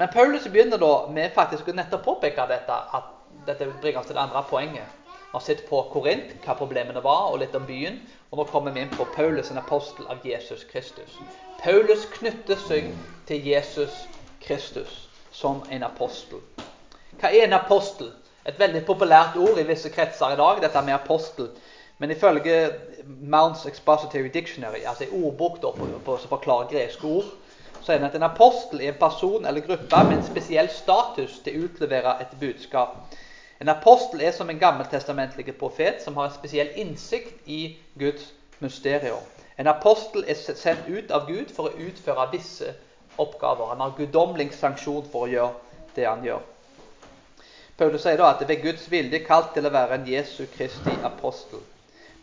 Men 0.00 0.08
Paulus 0.08 0.46
begynner 0.48 0.80
da 0.80 0.94
med 1.12 1.34
faktisk 1.36 1.66
å 1.68 1.74
nettopp 1.76 2.06
påpeke 2.06 2.46
dette, 2.48 2.72
at 2.72 3.10
dette 3.44 3.66
bringer 3.82 4.00
oss 4.00 4.06
til 4.08 4.16
det 4.16 4.22
andre 4.22 4.40
poenget. 4.48 4.94
Vi 5.12 5.34
har 5.34 5.42
sett 5.44 5.66
på 5.68 5.82
Korint, 5.92 6.30
hva 6.40 6.54
problemene 6.56 7.02
var, 7.04 7.26
og 7.28 7.42
litt 7.42 7.52
om 7.58 7.66
byen. 7.68 7.98
Og 8.30 8.40
nå 8.40 8.46
kommer 8.48 8.72
vi 8.72 8.80
inn 8.80 8.94
på 8.96 9.04
Paulus, 9.12 9.50
en 9.52 9.60
apostel 9.60 10.08
av 10.08 10.24
Jesus 10.24 10.64
Kristus. 10.70 11.18
Paulus 11.60 12.06
knytter 12.14 12.56
seg 12.56 12.88
til 13.28 13.44
Jesus 13.44 14.06
Kristus 14.40 15.02
som 15.36 15.60
en 15.68 15.84
apostel. 15.84 16.40
Hva 17.20 17.28
er 17.28 17.44
en 17.44 17.58
apostel? 17.58 18.08
Et 18.48 18.56
veldig 18.56 18.86
populært 18.88 19.36
ord 19.36 19.60
i 19.60 19.66
visse 19.68 19.92
kretser 19.92 20.32
i 20.32 20.40
dag, 20.40 20.64
dette 20.64 20.86
med 20.86 20.96
apostel. 20.96 21.52
Men 22.00 22.16
ifølge 22.16 22.56
Mounts 23.04 23.68
Expository 23.68 24.32
Dictionary, 24.32 24.80
altså 24.80 25.04
en 25.04 25.26
ordbok 25.26 25.60
som 25.60 26.32
forklarer 26.32 26.72
greske 26.72 27.04
ord, 27.04 27.28
så 27.82 27.92
er 27.92 27.98
det 27.98 28.10
at 28.10 28.14
en 28.18 28.28
apostel 28.28 28.80
er 28.80 28.92
en 28.92 29.00
person 29.00 29.46
eller 29.46 29.60
gruppe 29.66 30.04
med 30.08 30.16
en 30.16 30.26
spesiell 30.26 30.68
status 30.70 31.38
til 31.44 31.56
å 31.56 31.64
utlevere 31.68 32.16
et 32.20 32.36
budskap. 32.40 32.96
En 33.60 33.68
apostel 33.68 34.22
er 34.24 34.32
som 34.32 34.50
en 34.50 34.58
gammeltestamentlig 34.58 35.56
profet 35.60 36.00
som 36.04 36.16
har 36.16 36.28
en 36.28 36.36
spesiell 36.36 36.70
innsikt 36.80 37.48
i 37.48 37.76
Guds 37.98 38.32
mysterium. 38.60 39.24
En 39.58 39.66
apostel 39.66 40.24
er 40.28 40.34
sendt 40.34 40.88
ut 40.88 41.10
av 41.10 41.26
Gud 41.28 41.50
for 41.52 41.68
å 41.68 41.88
utføre 41.88 42.30
visse 42.32 42.72
oppgaver. 43.20 43.74
Han 43.74 43.80
har 43.84 43.96
guddommelig 43.98 44.54
sanksjon 44.56 45.04
for 45.12 45.26
å 45.26 45.32
gjøre 45.32 45.52
det 45.96 46.06
han 46.08 46.24
gjør. 46.24 46.40
Paulus 47.76 48.02
sier 48.04 48.16
da 48.20 48.30
at 48.32 48.40
det 48.40 48.48
ved 48.48 48.62
Guds 48.64 48.86
vilje 48.92 49.22
kalt 49.24 49.54
til 49.56 49.64
å 49.68 49.72
være 49.72 49.96
en 49.96 50.08
Jesu 50.08 50.46
Kristi 50.52 50.96
apostel. 51.04 51.60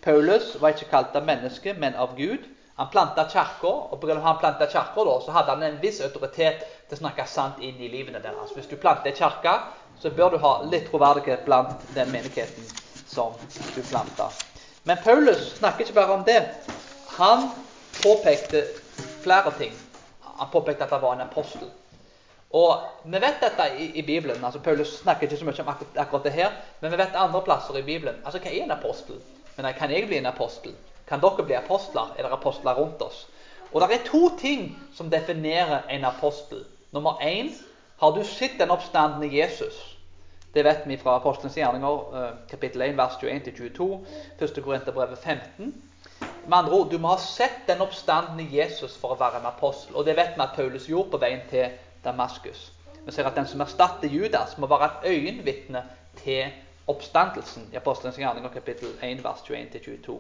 Paulus 0.02 0.56
var 0.62 0.74
ikke 0.74 0.90
kalt 0.92 1.16
av 1.18 1.26
menneske, 1.26 1.74
men 1.74 1.98
av 1.98 2.14
Gud. 2.18 2.46
Han 2.78 2.90
planta 2.94 3.26
kirka, 3.26 3.68
og 3.68 4.00
pga. 4.02 4.20
han 4.22 4.38
planta 4.38 4.66
kirka, 4.66 5.06
så 5.26 5.32
hadde 5.32 5.50
han 5.50 5.64
en 5.64 5.80
viss 5.82 6.02
autoritet 6.02 6.60
til 6.88 6.98
å 6.98 7.00
snakke 7.00 7.26
sant 7.26 7.62
inn 7.66 7.80
i 7.82 7.90
livene 7.90 8.22
deres. 8.22 8.54
Hvis 8.54 8.70
du 8.70 8.76
planter 8.78 9.16
kirke, 9.18 9.54
så 10.00 10.12
bør 10.14 10.30
du 10.30 10.38
ha 10.38 10.52
litt 10.70 10.92
troverdighet 10.92 11.46
blant 11.46 11.88
den 11.96 12.12
menigheten 12.14 12.70
som 13.08 13.34
du 13.76 13.82
planta. 13.82 14.30
Men 14.84 15.02
Paulus 15.04 15.56
snakker 15.58 15.86
ikke 15.86 15.98
bare 15.98 16.14
om 16.20 16.24
det. 16.24 16.38
Han 17.18 17.50
påpekte 18.04 18.62
flere 19.24 19.52
ting. 19.58 19.74
Han 20.22 20.50
påpekte 20.54 20.86
at 20.86 20.94
han 20.94 21.02
var 21.02 21.18
en 21.18 21.26
apostel. 21.26 21.72
Og 22.54 22.84
Vi 23.04 23.20
vet 23.20 23.42
dette 23.42 23.66
i, 23.78 23.92
i, 24.00 24.04
Bibelen. 24.04 24.46
altså 24.46 24.60
Paulus 24.60 25.00
snakker 25.02 25.28
ikke 25.28 25.38
så 25.38 25.46
mye 25.46 25.62
om 25.62 25.68
akkurat, 25.74 25.98
akkurat 25.98 26.24
det 26.24 26.32
her, 26.32 26.52
men 26.80 26.92
vi 26.92 26.98
vet 26.98 27.16
andre 27.16 27.42
plasser 27.42 27.78
i 27.78 27.82
Bibelen. 27.82 28.22
Altså, 28.26 28.40
Hva 28.40 28.54
er 28.54 28.64
en 28.64 28.72
apostel? 28.72 29.16
Men 29.58 29.74
Kan 29.74 29.92
jeg 29.92 30.08
bli 30.08 30.18
en 30.18 30.26
apostel? 30.26 30.76
Kan 31.08 31.22
dere 31.22 31.46
bli 31.46 31.56
apostler? 31.56 32.14
Er 32.18 32.24
det 32.24 32.32
apostler 32.32 32.76
rundt 32.76 33.02
oss? 33.02 33.28
Og 33.74 33.82
Det 33.82 33.92
er 33.92 34.06
to 34.06 34.30
ting 34.40 34.80
som 34.94 35.10
definerer 35.10 35.88
en 35.90 36.06
apostel. 36.06 36.66
Nummer 36.92 37.20
én 37.22 37.52
har 37.98 38.12
du 38.12 38.24
sett 38.24 38.60
den 38.60 38.72
oppstandende 38.72 39.36
Jesus? 39.36 39.98
Det 40.54 40.64
vet 40.64 40.88
vi 40.88 40.98
fra 40.98 41.16
Apostelens 41.16 41.56
gjerninger, 41.58 42.16
eh, 42.18 42.32
kapittel 42.50 42.82
1, 42.82 42.98
vers 42.98 43.18
21-22, 43.22 44.06
1. 44.40 44.64
Korinterbrevet 44.64 45.18
15. 45.18 45.84
Med 46.48 46.58
andre 46.58 46.74
ord, 46.74 46.92
Du 46.92 46.98
må 46.98 47.08
ha 47.08 47.18
sett 47.18 47.68
den 47.68 47.82
oppstandende 47.82 48.48
Jesus 48.52 48.98
for 48.98 49.14
å 49.14 49.20
være 49.20 49.40
en 49.40 49.46
apostel. 49.46 49.96
Og 49.96 50.06
det 50.06 50.16
vet 50.16 50.36
vi 50.36 50.42
at 50.42 50.56
Paulus 50.56 50.88
gjorde 50.88 51.12
på 51.12 51.18
veien 51.18 51.42
til 51.50 51.70
Damaskus. 52.04 52.72
Vi 53.06 53.12
ser 53.12 53.28
at 53.28 53.36
den 53.36 53.48
som 53.48 53.62
erstatter 53.62 54.08
Judas, 54.08 54.58
må 54.58 54.68
være 54.68 54.86
et 54.86 55.12
øyenvitne 55.12 55.84
til 56.24 56.46
oppstandelsen 56.88 57.70
i 57.74 57.76
Apostelens 57.76 58.18
gjerninger 58.18 58.50
kapittel 58.50 58.88
1, 59.02 59.24
vers 59.24 59.44
21-22. 59.50 60.20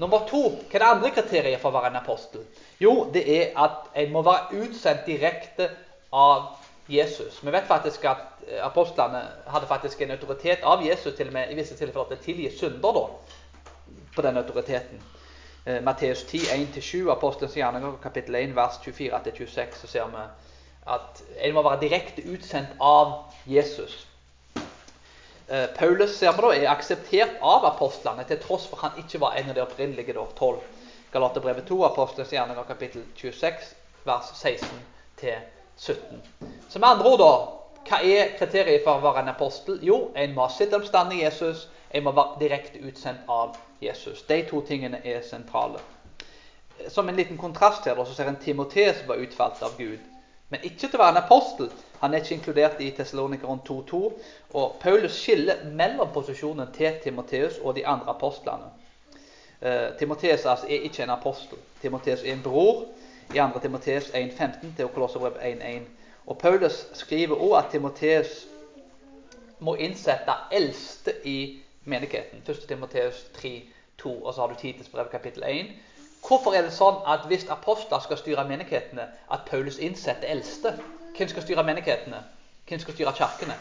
Nummer 0.00 0.24
to, 0.28 0.40
hva 0.70 0.78
er 0.78 0.80
det 0.80 0.88
andre 0.88 1.12
kriteriet 1.12 1.60
for 1.60 1.70
å 1.70 1.76
være 1.76 1.90
en 1.92 2.00
apostel? 2.00 2.46
Jo, 2.80 3.10
det 3.12 3.24
er 3.34 3.50
at 3.60 3.90
en 4.00 4.12
må 4.14 4.22
være 4.24 4.62
utsendt 4.64 5.04
direkte 5.08 5.68
av 6.16 6.54
Jesus. 6.90 7.42
Vi 7.44 7.52
vet 7.52 7.68
faktisk 7.68 8.06
at 8.08 8.40
eh, 8.48 8.62
apostlene 8.64 9.20
hadde 9.52 9.68
faktisk 9.68 10.00
en 10.00 10.14
autoritet 10.16 10.64
av 10.66 10.82
Jesus 10.86 11.14
til 11.18 11.28
og 11.28 11.36
med 11.36 11.52
i 11.52 11.58
visse 11.58 11.76
tilfeller 11.76 12.08
til 12.08 12.18
å 12.18 12.24
tilgi 12.24 12.50
synder 12.56 12.96
da, 12.96 13.04
på 14.16 14.24
den 14.24 14.40
autoriteten. 14.40 15.02
Eh, 15.66 15.82
Matteus 15.84 16.24
10, 16.24 16.48
1-7, 16.56 17.10
Apostelens 17.12 17.56
gjerninger, 17.60 17.98
kapittel 18.02 18.40
1, 18.40 18.56
vers 18.56 18.80
24-26, 18.86 19.82
så 19.82 19.90
ser 19.92 20.08
vi 20.14 20.24
at 20.90 21.20
en 21.44 21.54
må 21.54 21.62
være 21.62 21.84
direkte 21.84 22.24
utsendt 22.32 22.72
av 22.80 23.18
Jesus. 23.46 24.06
Eh, 25.50 25.66
Paulus 25.78 26.18
ser 26.18 26.32
vi 26.32 26.42
da, 26.42 26.50
er 26.54 26.68
akseptert 26.70 27.40
av 27.42 27.64
apostlene, 27.72 28.22
til 28.28 28.38
tross 28.38 28.68
for 28.70 28.78
at 28.78 28.92
han 28.92 29.00
ikke 29.02 29.18
var 29.18 29.34
en 29.34 29.48
av 29.50 29.56
de 29.56 29.64
opprinnelige 29.64 30.14
da, 30.14 30.22
tolv. 30.38 30.60
Galaterbrevet 31.10 31.66
2, 31.66 31.80
Apostelens 31.88 32.30
gjerninger, 32.30 32.68
kapittel 32.68 33.02
26, 33.18 33.72
vers 34.06 34.30
16-17. 34.38 36.20
Så 36.70 36.78
med 36.78 36.88
andre 36.88 37.10
ord, 37.10 37.18
da, 37.24 37.32
hva 37.88 37.98
er 38.06 38.36
kriteriet 38.38 38.84
for 38.84 39.00
å 39.00 39.02
være 39.08 39.24
en 39.24 39.32
apostel? 39.32 39.80
Jo, 39.82 39.98
en 40.14 40.36
må 40.36 40.46
ha 40.46 40.52
sett 40.54 40.70
i 40.76 41.22
Jesus, 41.24 41.66
en 41.90 42.06
må 42.06 42.14
være 42.14 42.38
direkte 42.44 42.78
utsendt 42.86 43.26
av 43.26 43.58
Jesus. 43.82 44.22
De 44.28 44.44
to 44.46 44.62
tingene 44.62 45.02
er 45.02 45.22
sentrale. 45.26 45.82
Som 46.88 47.08
en 47.08 47.16
liten 47.16 47.38
kontrast 47.38 47.90
her, 47.90 47.98
da, 47.98 48.06
så 48.06 48.14
ser 48.14 48.30
en 48.30 48.38
Timoteus 48.38 49.02
var 49.08 49.18
utvalgt 49.18 49.62
av 49.66 49.74
Gud 49.76 49.98
men 50.50 50.66
ikke 50.66 50.88
til 50.88 50.98
å 50.98 51.02
være 51.04 51.14
en 51.14 51.22
apostel. 51.22 51.70
Han 52.00 52.14
er 52.14 52.22
ikke 52.22 52.34
inkludert 52.34 52.80
i 52.80 52.90
Tessalonikeren 52.96 53.60
2.2. 53.68 54.00
Og 54.54 54.76
Paulus 54.80 55.12
skiller 55.12 55.64
mellom 55.72 56.08
posisjonen 56.14 56.72
til 56.72 56.96
Timoteus 57.02 57.58
og 57.62 57.76
de 57.76 57.86
andre 57.86 58.08
apostlene. 58.08 58.70
Uh, 59.60 59.96
Timoteus 59.98 60.46
altså, 60.46 60.66
er 60.66 60.86
ikke 60.88 61.02
en 61.02 61.10
apostel. 61.10 61.58
Timoteus 61.82 62.22
er 62.22 62.32
en 62.32 62.42
bror. 62.44 62.84
I 63.34 63.38
2. 63.38 63.58
Timoteus 63.62 64.04
1.15 64.04 64.76
til 64.76 64.88
Kolosserbrev 64.88 65.32
1.1. 65.32 65.82
Og 66.26 66.38
Paulus 66.38 66.86
skriver 66.92 67.36
også 67.36 67.54
at 67.54 67.70
Timoteus 67.70 68.46
må 69.58 69.74
innsette 69.74 70.32
eldste 70.52 71.12
i 71.24 71.60
menigheten. 71.84 72.42
1. 72.48 72.56
Timoteus 72.68 73.26
3.2, 73.36 74.24
og 74.24 74.34
så 74.34 74.40
har 74.40 74.48
du 74.48 74.54
Titus 74.54 74.88
brev 74.88 75.08
kapittel 75.10 75.42
1. 75.46 75.66
Hvorfor 76.28 76.52
er 76.52 76.62
det 76.62 76.72
sånn 76.72 77.00
at 77.08 77.28
hvis 77.28 77.46
apostler 77.48 78.00
skal 78.04 78.18
styre 78.20 78.44
menighetene, 78.48 79.06
at 79.32 79.46
Paulus 79.48 79.78
innsetter 79.78 80.28
eldste? 80.28 80.74
Hvem 81.16 81.28
skal 81.28 81.42
styre 81.42 81.64
menighetene? 81.64 82.24
Hvem 82.68 82.80
skal 82.80 82.94
styre 82.94 83.12
kirkene? 83.12 83.56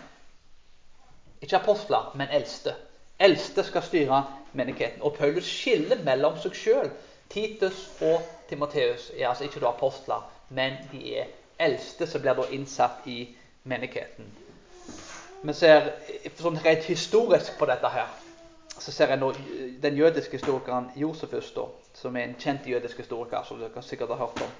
Ikke 1.41 1.57
apostler, 1.57 2.11
men 2.15 2.27
eldste. 2.31 2.75
Eldste 3.19 3.63
skal 3.63 3.83
styre 3.83 4.23
menigheten. 4.53 5.01
Og 5.01 5.15
Paulus 5.17 5.45
skiller 5.45 6.03
mellom 6.03 6.37
seg 6.39 6.55
sjøl. 6.55 6.91
Titus 7.29 7.89
og 8.01 8.21
Timoteus 8.49 9.11
er 9.17 9.27
altså 9.29 9.43
ikke 9.43 9.67
apostler, 9.67 10.23
men 10.49 10.79
de 10.91 11.17
er 11.17 11.27
eldste 11.59 12.07
som 12.07 12.21
blir 12.21 12.33
da 12.33 12.47
innsatt 12.51 13.05
i 13.05 13.19
menigheten. 13.63 14.31
Vi 15.41 15.53
ser 15.53 15.93
sånn 16.39 16.57
rent 16.63 16.87
historisk 16.89 17.59
på 17.59 17.67
dette 17.69 17.91
her 17.93 18.09
så 18.79 18.91
ser 18.91 19.11
jeg 19.11 19.19
nå 19.19 19.31
den 19.83 19.97
jødiske 19.97 20.37
historikeren 20.37 20.89
Josefus, 20.95 21.51
da, 21.55 21.65
som 21.93 22.15
er 22.15 22.27
en 22.27 22.35
kjent 22.39 22.67
jødisk 22.67 22.97
historiker, 23.03 23.43
som 23.43 23.59
dere 23.59 23.83
sikkert 23.83 24.13
har 24.13 24.21
hørt 24.23 24.43
om. 24.45 24.53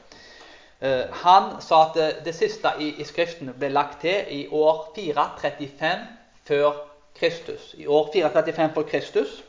Uh, 0.80 1.12
han 1.12 1.58
sa 1.62 1.82
at 1.90 2.24
det, 2.26 2.34
siste 2.36 2.72
i, 2.80 2.94
i, 3.02 3.04
Skriften 3.04 3.52
ble 3.60 3.68
lagt 3.74 4.00
til 4.02 4.30
i 4.32 4.46
år 4.48 4.86
435 4.96 6.06
før 6.48 6.78
Kristus. 7.20 7.74
I 7.78 7.88
år 7.88 8.10
435 8.14 8.74
før 8.78 8.88
Kristus 8.88 9.44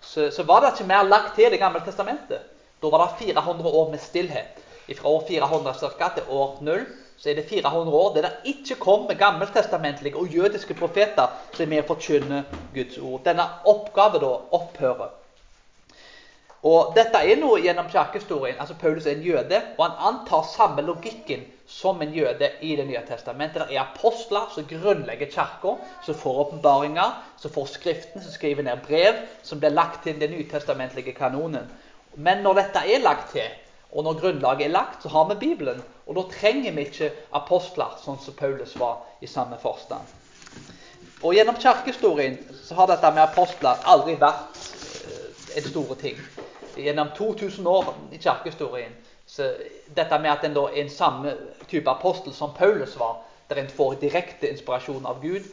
så, 0.00 0.30
så, 0.30 0.42
var 0.42 0.60
det 0.60 0.74
ikke 0.74 0.88
mer 0.88 1.08
lagt 1.08 1.34
til 1.36 1.50
Det 1.50 1.58
gamle 1.58 1.80
testamentet. 1.84 2.44
Da 2.82 2.90
var 2.92 3.06
det 3.06 3.26
400 3.26 3.70
år 3.70 3.90
med 3.90 3.98
stillhet. 3.98 4.64
Fra 4.96 5.08
år 5.08 5.24
400 5.28 5.78
cirka, 5.78 6.08
til 6.14 6.28
år 6.28 6.58
0 6.60 6.86
så 7.18 7.30
er 7.30 7.34
det 7.34 7.48
400 7.48 7.96
år 7.96 8.14
der 8.14 8.22
det 8.22 8.32
ikke 8.44 8.74
kommer 8.74 9.14
gammeltestamentlige 9.14 10.16
og 10.16 10.26
jødiske 10.26 10.74
profeter 10.74 11.26
som 11.52 11.64
er 11.64 11.70
med 11.72 11.82
å 11.82 11.88
forkynne 11.88 12.44
Guds 12.74 12.98
ord. 12.98 13.24
Denne 13.24 13.48
oppgaven 13.66 14.22
da 14.22 14.30
opphører. 14.54 15.10
Og 16.66 16.94
Dette 16.96 17.20
er 17.22 17.38
noe 17.38 17.60
gjennom 17.62 17.86
kirkehistorien. 17.90 18.56
altså 18.58 18.74
Paulus 18.74 19.06
er 19.06 19.12
en 19.12 19.22
jøde, 19.22 19.62
og 19.78 19.84
han 19.84 20.14
antar 20.14 20.42
samme 20.42 20.82
logikken 20.82 21.44
som 21.66 22.02
en 22.02 22.14
jøde 22.14 22.50
i 22.60 22.76
Det 22.76 22.86
nye 22.86 23.02
testamentet. 23.06 23.68
Det 23.68 23.76
er 23.76 23.84
apostler 23.84 24.50
som 24.54 24.66
grunnlegger 24.66 25.26
kirka, 25.26 25.76
som 26.00 26.14
får 26.14 26.40
åpenbaringer, 26.46 27.22
som 27.36 27.50
får 27.50 27.66
Skriften, 27.66 28.22
som 28.22 28.32
skriver 28.32 28.62
ned 28.62 28.82
brev, 28.86 29.14
som 29.42 29.60
blir 29.60 29.70
lagt 29.70 30.02
til 30.02 30.20
den 30.20 30.30
nytestamentlige 30.30 31.12
kanonen. 31.12 31.70
Men 32.14 32.42
når 32.42 32.54
dette 32.54 32.78
er 32.78 33.02
lagt 33.02 33.30
til, 33.32 33.46
og 33.92 34.04
når 34.04 34.20
grunnlaget 34.20 34.66
er 34.66 34.72
lagt, 34.72 35.02
så 35.02 35.08
har 35.08 35.28
vi 35.28 35.34
Bibelen. 35.34 35.82
Og 36.06 36.16
da 36.16 36.22
trenger 36.40 36.72
vi 36.72 36.80
ikke 36.80 37.12
apostler, 37.32 37.94
sånn 38.02 38.18
som 38.18 38.34
Paulus 38.34 38.74
var 38.80 39.04
i 39.20 39.26
samme 39.26 39.58
forstand. 39.62 40.02
Og 41.22 41.34
gjennom 41.34 41.56
kirkehistorien 41.56 42.38
så 42.64 42.74
har 42.74 42.90
dette 42.90 43.10
med 43.14 43.22
apostler 43.22 43.80
aldri 43.84 44.14
vært 44.20 44.58
eh, 44.58 45.56
en 45.56 45.70
stor 45.70 45.94
ting. 46.00 46.18
Gjennom 46.78 47.08
2000 47.16 47.66
år 47.66 47.94
i 48.12 48.18
kirkehistorien 48.22 48.94
dette 49.94 50.18
med 50.22 50.30
at 50.32 50.44
en 50.46 50.54
da 50.56 50.62
er 50.70 50.82
en 50.82 50.92
samme 50.92 51.34
type 51.68 51.90
apostel 51.90 52.32
som 52.32 52.54
Paulus 52.56 52.96
var, 52.96 53.18
der 53.48 53.60
en 53.60 53.68
får 53.68 53.98
direkte 54.00 54.48
inspirasjon 54.48 55.06
av 55.06 55.20
Gud, 55.22 55.44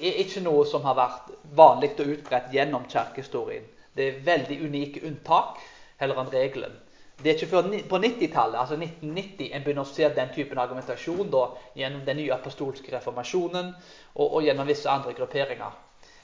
er 0.00 0.22
ikke 0.24 0.42
noe 0.42 0.64
som 0.66 0.82
har 0.88 0.96
vært 0.98 1.30
vanlig 1.56 1.92
og 1.98 2.14
utbredt 2.16 2.50
gjennom 2.54 2.88
kirkehistorien. 2.90 3.66
Det 3.94 4.06
er 4.06 4.22
veldig 4.26 4.58
unike 4.64 5.02
unntak 5.06 5.60
heller 6.00 6.22
enn 6.22 6.32
regelen. 6.32 6.78
Det 7.20 7.28
er 7.30 7.36
ikke 7.36 7.50
før 7.50 7.66
på 7.88 7.98
90-tallet, 8.00 8.56
altså 8.56 8.78
1990, 8.80 9.50
en 9.52 9.64
begynner 9.64 9.84
å 9.84 9.90
se 9.92 10.08
den 10.16 10.30
typen 10.32 10.58
argumentasjon 10.58 11.28
da, 11.30 11.50
gjennom 11.76 12.06
den 12.06 12.16
nye 12.22 12.32
apostolske 12.32 12.94
reformasjonen 12.94 13.74
og, 13.74 14.24
og, 14.24 14.38
gjennom 14.46 14.70
visse 14.70 14.88
andre 14.88 15.12
grupperinger, 15.18 15.74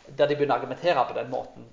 der 0.09 0.31
de 0.31 0.39
begynner 0.39 0.57
å 0.57 0.63
argumentere 0.63 1.05
på 1.05 1.19
den 1.19 1.29
måten. 1.31 1.69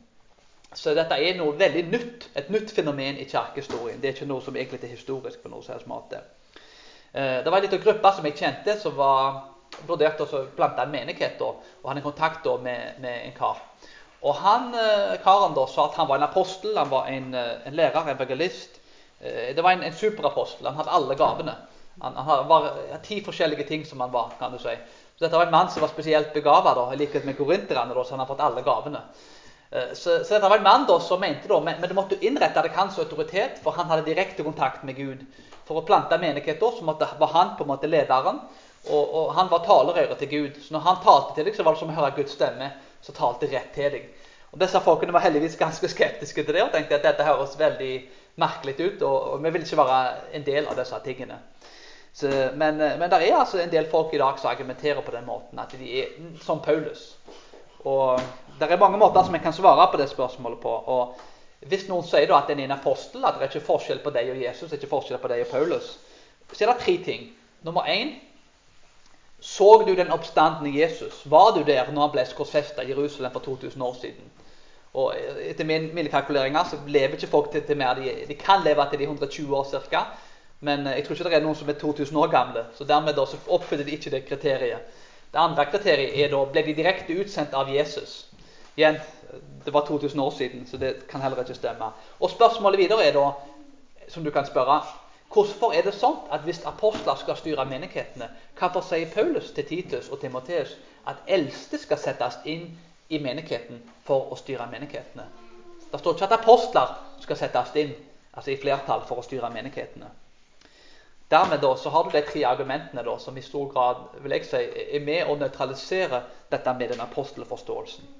Så 0.74 0.94
dette 0.98 1.18
er 1.22 1.36
noe 1.38 1.54
veldig 1.58 1.84
nytt, 1.92 2.30
et 2.36 2.50
nytt 2.54 2.72
fenomen 2.74 3.20
i 3.22 3.28
kirkehistorien. 3.30 4.00
Det 4.02 4.10
er 4.10 4.16
ikke 4.16 4.30
noe 4.30 4.42
som 4.42 4.56
egentlig 4.58 4.82
er 4.88 4.96
historisk 4.96 5.44
på 5.44 5.52
noe 5.52 5.62
som 5.66 5.90
måte. 5.90 6.22
Eh, 7.14 7.44
det 7.44 7.50
var 7.50 7.60
en 7.60 7.66
liten 7.68 7.82
gruppe 7.84 8.12
som 8.16 8.26
jeg 8.26 8.40
kjente, 8.40 8.78
som 8.82 8.96
var 8.98 9.44
vurderte 9.88 10.26
å 10.26 10.46
plante 10.58 10.82
en 10.82 10.94
menighet 10.94 11.42
og 11.46 11.62
hadde 11.86 12.02
kontakt 12.06 12.48
med, 12.62 13.06
en 13.06 13.36
kar. 13.38 13.62
Og 14.24 14.34
han, 14.40 14.72
eh, 14.74 15.20
Karen 15.22 15.54
da, 15.54 15.68
sa 15.68 15.90
at 15.90 16.00
han 16.00 16.08
var 16.08 16.18
en 16.18 16.30
apostel, 16.30 16.78
han 16.78 16.90
var 16.90 17.08
en, 17.12 17.34
eh, 17.34 17.68
en 17.68 17.78
lærer, 17.78 18.02
en 18.02 18.16
evangelist. 18.16 18.80
Det 19.24 19.64
var 19.64 19.72
en, 19.72 19.84
en 19.84 19.94
superapostel. 19.94 20.68
Han 20.68 20.76
hadde 20.76 20.92
alle 20.92 21.16
gavene. 21.16 21.54
Han, 22.02 22.16
han 22.16 22.48
var 22.48 22.66
ti 23.04 23.22
forskjellige 23.24 23.64
ting 23.64 23.86
som 23.86 24.02
han 24.02 24.12
var. 24.12 24.34
kan 24.40 24.52
du 24.52 24.58
si. 24.60 24.74
Så 25.16 25.24
Dette 25.24 25.38
var 25.38 25.46
en 25.46 25.52
mann 25.52 25.70
som 25.70 25.82
var 25.82 25.94
spesielt 25.94 26.34
begava, 26.34 26.94
i 26.94 26.98
likhet 26.98 27.26
med 27.26 27.38
korinterne, 27.38 27.94
så 27.94 28.18
han 28.18 28.20
har 28.20 28.28
fått 28.28 28.42
alle 28.44 28.62
gavene. 28.62 29.00
Eh, 29.74 29.94
så, 29.94 30.24
så, 30.24 30.34
dette 30.34 30.50
var 30.50 30.58
en 30.58 30.64
mann 30.64 30.86
da, 30.86 31.00
som 31.02 31.20
mente 31.20 31.48
da, 31.50 31.58
men, 31.60 31.80
men 31.82 31.90
det 31.90 31.98
måtte 31.98 32.20
innrette 32.22 32.62
det 32.62 32.76
hans 32.76 33.00
autoritet, 33.02 33.58
for 33.64 33.74
han 33.74 33.90
hadde 33.90 34.06
direkte 34.06 34.46
kontakt 34.46 34.84
med 34.86 34.96
Gud. 34.96 35.24
For 35.66 35.80
å 35.80 35.86
plante 35.88 36.20
menigheter 36.22 36.76
så 36.78 36.86
måtte, 36.86 37.08
var 37.18 37.32
han 37.34 37.56
på 37.58 37.66
en 37.66 37.72
måte 37.72 37.90
lederen, 37.90 38.42
og, 38.84 39.04
og 39.16 39.32
han 39.34 39.50
var 39.50 39.64
talerøret 39.66 40.20
til 40.22 40.30
Gud. 40.30 40.60
Så 40.62 40.76
når 40.76 40.84
han 40.86 41.00
talte 41.06 41.38
til 41.38 41.48
deg, 41.48 41.56
så 41.58 41.66
var 41.66 41.74
det 41.74 41.82
som 41.82 41.94
å 41.94 41.98
høre 41.98 42.18
Guds 42.20 42.36
stemme 42.38 42.70
som 43.02 43.18
talte 43.18 43.50
rett 43.50 43.72
til 43.74 43.96
deg. 43.96 44.12
Og 44.54 44.60
Disse 44.62 44.82
folkene 44.86 45.16
var 45.16 45.24
heldigvis 45.24 45.58
ganske 45.58 45.90
skeptiske 45.90 46.44
til 46.46 46.54
det 46.54 46.62
og 46.62 46.76
tenkte 46.76 47.00
at 47.00 47.08
dette 47.08 47.26
høres 47.26 47.56
veldig 47.58 47.94
merkelig 48.44 48.76
ut, 48.78 49.02
og, 49.08 49.16
og 49.34 49.42
vi 49.42 49.54
vil 49.56 49.66
ikke 49.66 49.80
være 49.80 50.04
en 50.38 50.46
del 50.46 50.68
av 50.70 50.78
disse 50.78 51.00
tingene. 51.06 51.40
Så, 52.14 52.30
men, 52.60 52.78
men 52.78 53.10
det 53.10 53.24
er 53.24 53.40
altså 53.40 53.58
en 53.64 53.74
del 53.74 53.88
folk 53.90 54.14
i 54.14 54.22
dag 54.22 54.38
som 54.38 54.52
argumenterer 54.52 55.02
på 55.02 55.16
den 55.16 55.26
måten, 55.26 55.58
at 55.58 55.74
de 55.74 55.90
er 56.04 56.14
som 56.46 56.62
Paulus. 56.62 57.16
Og 57.84 58.20
Det 58.60 58.72
er 58.72 58.78
mange 58.78 58.98
måter 58.98 59.24
som 59.24 59.36
en 59.36 59.42
kan 59.42 59.54
svare 59.54 59.88
på 59.92 59.98
det 59.98 60.10
spørsmålet 60.10 60.60
på. 60.60 60.70
og 60.70 61.16
Hvis 61.60 61.88
noen 61.90 62.04
sier 62.04 62.28
da 62.28 62.38
at 62.38 62.52
en 62.52 62.60
er 62.60 62.68
en 62.70 62.78
apostel, 62.78 63.26
at 63.26 63.34
det 63.40 63.48
er 63.48 63.50
ikke 63.50 63.66
forskjell 63.66 64.00
på 64.04 64.12
deg 64.14 64.30
og 64.30 64.42
Jesus, 64.42 64.70
det 64.70 64.78
er 64.78 64.84
ikke 64.84 64.96
forskjell 64.96 65.20
på 65.20 65.32
deg 65.32 65.42
og 65.46 65.52
Paulus, 65.52 65.98
så 66.54 66.64
er 66.64 66.72
det 66.74 66.84
tre 66.84 66.98
ting. 67.04 67.34
Nummer 67.64 67.82
én 67.88 68.14
så 69.44 69.84
du 69.88 69.96
den 69.96 70.12
oppstandende 70.12 70.80
Jesus? 70.80 71.24
Var 71.26 71.52
du 71.52 71.64
der 71.64 71.92
når 71.92 72.02
han 72.02 72.12
ble 72.12 72.24
korsfesta 72.36 72.82
i 72.82 72.90
Jerusalem 72.94 73.32
for 73.32 73.40
2000 73.40 73.82
år 73.84 73.96
siden? 74.02 74.30
Og 74.94 75.16
Etter 75.42 75.66
mine 75.66 76.10
kalkuleringer 76.10 76.64
så 76.70 76.78
lever 76.88 77.18
ikke 77.18 77.28
folk 77.28 77.52
til, 77.52 77.64
til 77.68 77.78
mer. 77.78 77.94
De, 77.94 78.14
de, 78.28 78.36
kan 78.40 78.64
leve 78.64 78.86
til 78.90 79.00
de 79.00 79.04
120 79.04 79.58
år 79.58 79.68
ca. 79.90 80.06
Men 80.60 80.88
eh, 80.88 80.96
jeg 80.96 81.06
tror 81.06 81.16
ikke 81.16 81.30
det 81.30 81.36
er 81.40 81.44
noen 81.44 81.60
som 81.60 81.70
er 81.70 81.80
2000 81.82 82.18
år 82.18 82.32
gamle. 82.32 82.66
Så 82.78 82.88
dermed 82.88 83.18
da, 83.20 83.26
så 83.26 83.38
oppfyller 83.48 83.86
de 83.86 83.98
ikke 83.98 84.14
det 84.14 84.24
kriteriet. 84.30 85.03
Det 85.34 85.42
andre 85.42 85.66
kriteriet 85.66 86.14
er 86.22 86.30
da 86.30 86.44
ble 86.46 86.62
de 86.66 86.76
direkte 86.78 87.16
utsendt 87.18 87.56
av 87.58 87.72
Jesus. 87.74 88.28
Igjen, 88.78 89.00
det 89.66 89.74
var 89.74 89.86
2000 89.88 90.20
år 90.22 90.32
siden, 90.32 90.68
så 90.68 90.78
det 90.78 91.08
kan 91.10 91.22
heller 91.22 91.42
ikke 91.42 91.58
stemme. 91.58 91.90
Og 92.20 92.30
spørsmålet 92.30 92.80
videre 92.80 93.06
er 93.08 93.16
da, 93.18 93.32
som 94.08 94.24
du 94.24 94.32
kan 94.32 94.46
spørre 94.46 94.82
Hvorfor 95.34 95.74
er 95.74 95.82
det 95.82 95.96
sånn 95.98 96.20
at 96.30 96.44
hvis 96.46 96.60
apostler 96.70 97.18
skal 97.18 97.38
styre 97.40 97.66
menighetene, 97.66 98.28
hvorfor 98.60 98.86
sier 98.86 99.10
Paulus 99.10 99.50
til 99.52 99.66
Titus 99.66 100.12
og 100.14 100.20
Timoteus 100.22 100.76
at 101.10 101.24
eldste 101.26 101.80
skal 101.82 101.98
settes 101.98 102.38
inn 102.46 102.68
i 103.10 103.18
menigheten 103.18 103.82
for 104.06 104.30
å 104.30 104.38
styre 104.38 104.68
menighetene? 104.70 105.26
Det 105.90 106.00
står 106.00 106.14
ikke 106.14 106.28
at 106.30 106.38
apostler 106.38 106.94
skal 107.26 107.40
settes 107.40 107.74
inn 107.82 107.96
altså 108.34 108.54
i 108.54 108.60
flertall 108.62 109.02
for 109.10 109.22
å 109.22 109.26
styre 109.26 109.50
menighetene. 109.50 110.12
Dermed 111.32 111.62
da, 111.62 111.76
så 111.76 111.90
har 111.90 112.04
du 112.04 112.10
de 112.14 112.22
tre 112.22 112.44
argumentene 112.46 113.04
da, 113.04 113.16
som 113.20 113.38
i 113.38 113.42
stor 113.42 113.70
grad 113.72 114.04
vil 114.22 114.36
jeg 114.36 114.46
si, 114.46 114.60
er 114.98 115.06
med 115.06 115.30
å 115.30 115.38
nøytralisere 115.40 116.20
dette 116.52 116.74
med 116.78 116.94
den 116.94 117.02
apostelforståelsen. 117.02 118.12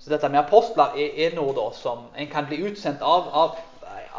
Så 0.00 0.10
dette 0.10 0.30
med 0.32 0.40
apostler 0.40 0.96
er, 0.96 1.10
er 1.26 1.34
noe 1.36 1.52
da, 1.56 1.66
som 1.76 2.06
en 2.16 2.30
kan 2.32 2.48
bli 2.48 2.62
utsendt 2.70 3.02
av, 3.04 3.28
av, 3.36 3.58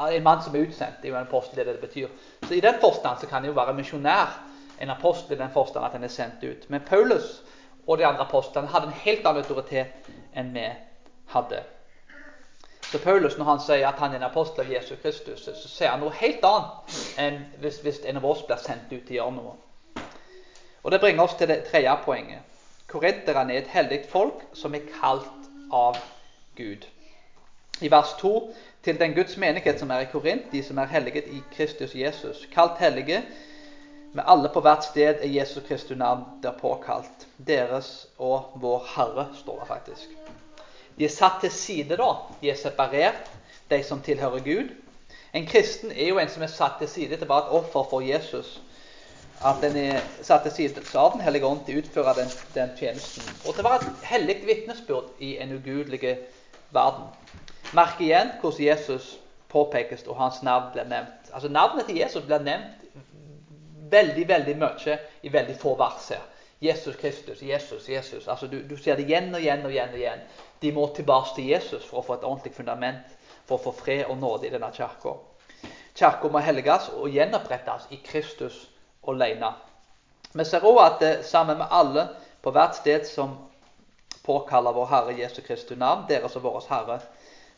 en 0.09 0.23
mann 0.23 0.43
som 0.45 0.55
er 0.55 0.67
utsendt. 0.67 0.99
Det 1.01 1.09
er 1.09 1.15
jo 1.15 1.17
en 1.17 1.25
apostel, 1.25 1.57
det, 1.57 1.73
det 1.73 1.81
betyr. 1.81 2.11
Så 2.45 2.53
I 2.53 2.61
den 2.61 2.77
forstand 2.83 3.19
så 3.19 3.29
kan 3.29 3.41
en 3.41 3.49
jo 3.49 3.57
være 3.57 3.73
misjonær, 3.73 4.37
en 4.81 4.93
apostel 4.93 5.35
i 5.35 5.41
den 5.41 5.53
forstand 5.53 5.85
at 5.85 5.97
en 5.97 6.05
er 6.05 6.13
sendt 6.13 6.43
ut. 6.43 6.69
Men 6.69 6.85
Paulus 6.85 7.41
og 7.87 7.97
de 7.97 8.05
andre 8.05 8.25
apostlene 8.27 8.69
hadde 8.69 8.91
en 8.91 9.01
helt 9.03 9.25
annen 9.25 9.43
autoritet 9.43 10.11
enn 10.37 10.53
vi 10.53 10.67
hadde. 11.33 11.63
Så 12.91 12.99
Paulus, 12.99 13.37
når 13.37 13.45
han 13.45 13.59
sier 13.63 13.87
at 13.87 13.99
han 14.03 14.11
er 14.11 14.19
en 14.19 14.27
apostel 14.27 14.65
av 14.65 14.71
Jesus 14.71 14.99
Kristus, 14.99 15.45
så 15.45 15.69
sier 15.69 15.93
han 15.93 16.01
noe 16.03 16.11
helt 16.19 16.43
annet 16.43 16.95
enn 17.23 17.37
hvis, 17.63 17.77
hvis 17.85 18.01
en 18.03 18.19
av 18.19 18.25
oss 18.27 18.41
blir 18.47 18.59
sendt 18.59 18.91
ut 18.91 19.05
til 19.07 19.21
å. 19.23 19.53
Og 20.83 20.91
Det 20.91 20.99
bringer 20.99 21.23
oss 21.23 21.37
til 21.39 21.47
det 21.47 21.63
tredje 21.69 21.93
poenget. 22.03 22.43
Korinterne 22.91 23.53
er 23.53 23.61
et 23.61 23.71
hellig 23.71 24.01
folk 24.11 24.43
som 24.53 24.75
er 24.75 24.89
kalt 24.99 25.47
av 25.71 26.01
Gud. 26.57 26.83
I 27.81 27.91
vers 27.91 28.11
2 28.19 28.33
til 28.83 28.99
den 28.99 29.15
Guds 29.15 29.37
menighet 29.37 29.79
som 29.79 29.91
er 29.91 30.03
i 30.03 30.11
Korint, 30.11 30.51
de 30.51 30.63
som 30.63 30.77
er 30.77 30.91
helliget 30.91 31.31
i 31.31 31.39
Kristus 31.55 31.95
Jesus. 31.95 32.43
Kalt 32.51 32.77
hellige 32.83 33.21
med 34.11 34.27
alle 34.27 34.51
på 34.51 34.59
hvert 34.59 34.83
sted 34.83 35.23
er 35.23 35.31
Jesus 35.31 35.63
Kristus 35.67 35.97
navn 35.97 36.27
der 36.43 36.59
påkalt. 36.59 37.27
Deres 37.47 38.09
og 38.17 38.51
vår 38.55 38.83
Herre, 38.97 39.29
står 39.39 39.59
det 39.59 39.67
faktisk. 39.67 40.09
De 40.97 41.05
er 41.05 41.13
satt 41.13 41.41
til 41.41 41.51
side, 41.51 41.97
da. 41.97 42.09
De 42.41 42.49
er 42.51 42.59
separert, 42.59 43.31
de 43.69 43.83
som 43.83 44.01
tilhører 44.01 44.43
Gud. 44.45 44.73
En 45.33 45.47
kristen 45.47 45.91
er 45.91 46.11
jo 46.11 46.19
en 46.19 46.29
som 46.29 46.43
er 46.43 46.51
satt 46.51 46.81
til 46.81 46.89
side 46.91 47.17
til 47.17 47.27
bare 47.27 47.47
et 47.47 47.55
offer 47.61 47.87
for 47.89 48.01
Jesus. 48.01 48.59
At 49.45 49.61
den 49.61 49.77
er 49.77 50.01
satt 50.21 50.43
til 50.43 50.51
side 50.51 50.83
av 50.95 51.13
Den 51.13 51.21
hellige 51.21 51.47
ånd 51.47 51.63
til 51.65 51.79
å 51.79 51.81
utføre 51.81 52.13
den, 52.19 52.33
den, 52.53 52.75
tjenesten. 52.77 53.23
Og 53.45 53.55
til 53.55 53.65
å 53.65 53.69
være 53.69 53.87
et 53.87 54.05
hellig 54.11 54.35
vitnesbyrd 54.45 55.23
i 55.23 55.37
en 55.41 55.55
ugudelig 55.55 56.17
verden. 56.75 57.07
Merk 57.73 58.01
igjen 58.03 58.35
hvordan 58.41 58.65
Jesus 58.67 59.15
påpekes 59.49 60.03
og 60.07 60.19
hans 60.19 60.43
navn 60.43 60.69
blir 60.75 60.85
nevnt. 60.91 61.31
Altså 61.33 61.49
Navnet 61.49 61.87
til 61.87 61.97
Jesus 62.03 62.27
blir 62.27 62.43
nevnt 62.43 62.77
veldig 63.91 64.27
veldig 64.27 64.55
mye 64.59 64.99
i 65.23 65.31
veldig 65.31 65.57
få 65.59 65.75
vers 65.79 66.11
her. 66.13 66.21
Jesus 66.61 66.95
Kristus, 66.95 67.41
Jesus, 67.41 67.89
Jesus. 67.89 68.27
Altså 68.27 68.47
du, 68.47 68.59
du 68.69 68.77
ser 68.77 68.95
det 68.95 69.07
igjen 69.09 69.33
og 69.33 69.41
igjen 69.41 69.65
og 69.65 69.71
igjen. 69.71 69.89
og 69.89 69.99
igjen. 69.99 70.19
De 70.61 70.71
må 70.71 70.87
tilbake 70.95 71.35
til 71.35 71.49
Jesus 71.49 71.85
for 71.87 72.01
å 72.01 72.05
få 72.05 72.17
et 72.19 72.25
ordentlig 72.27 72.53
fundament, 72.53 73.05
for 73.49 73.57
å 73.57 73.63
få 73.63 73.73
fred 73.83 74.05
og 74.09 74.19
nåde 74.21 74.47
i 74.47 74.53
denne 74.53 74.69
kirka. 74.75 75.15
Kirka 75.97 76.29
må 76.31 76.41
helges 76.45 76.89
og 76.95 77.09
gjenopprettes 77.09 77.89
i 77.91 77.97
Kristus 78.05 78.67
alene. 79.07 79.51
Vi 80.33 80.45
ser 80.45 80.63
òg 80.63 80.79
at 80.83 80.99
det, 81.01 81.13
sammen 81.27 81.57
med 81.59 81.73
alle 81.73 82.05
på 82.41 82.53
hvert 82.53 82.77
sted 82.77 83.07
som 83.09 83.33
påkaller 84.23 84.77
vår 84.77 84.87
Herre 84.93 85.17
Jesu 85.17 85.41
Kristi 85.41 85.75
navn, 85.75 86.05
deres 86.09 86.37
og 86.37 86.45
våres 86.45 86.69
Herre. 86.69 87.01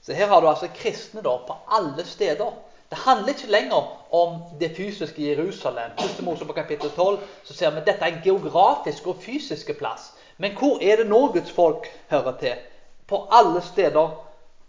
Så 0.01 0.15
her 0.15 0.31
har 0.31 0.41
du 0.41 0.47
altså 0.49 0.71
kristne 0.75 1.21
da, 1.23 1.37
på 1.47 1.57
alle 1.71 2.05
steder. 2.07 2.55
Det 2.89 3.03
handler 3.03 3.33
ikke 3.33 3.51
lenger 3.51 3.93
om 4.15 4.41
det 4.59 4.73
fysiske 4.77 5.21
Jerusalem. 5.21 5.93
Første 5.99 6.23
Mosebok 6.23 6.55
kapittel 6.55 6.91
12 6.95 7.19
så 7.43 7.53
ser 7.53 7.71
vi 7.71 7.81
at 7.81 7.87
dette 7.87 8.05
er 8.05 8.15
en 8.15 8.25
geografisk 8.25 9.07
og 9.07 9.21
fysisk 9.23 9.71
plass. 9.77 10.11
Men 10.37 10.55
hvor 10.57 10.81
er 10.81 11.01
det 11.01 11.07
nå 11.07 11.27
Guds 11.33 11.51
folk 11.51 11.87
hører 12.09 12.37
til? 12.39 12.69
På 13.13 13.27
alle 13.31 13.61
steder 13.61 14.09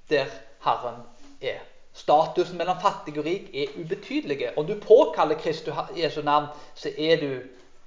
der 0.08 0.26
Herren 0.64 1.00
er. 1.40 1.62
Statusen 1.94 2.58
mellom 2.58 2.76
fattig 2.82 3.14
og 3.18 3.24
rik 3.24 3.46
er 3.56 3.70
ubetydelig. 3.80 4.50
Om 4.58 4.66
du 4.66 4.74
påkaller 4.80 5.38
Kristus 5.40 5.74
Jesu 5.96 6.22
navn, 6.22 6.50
så 6.74 6.90
er 6.98 7.16
du 7.16 7.30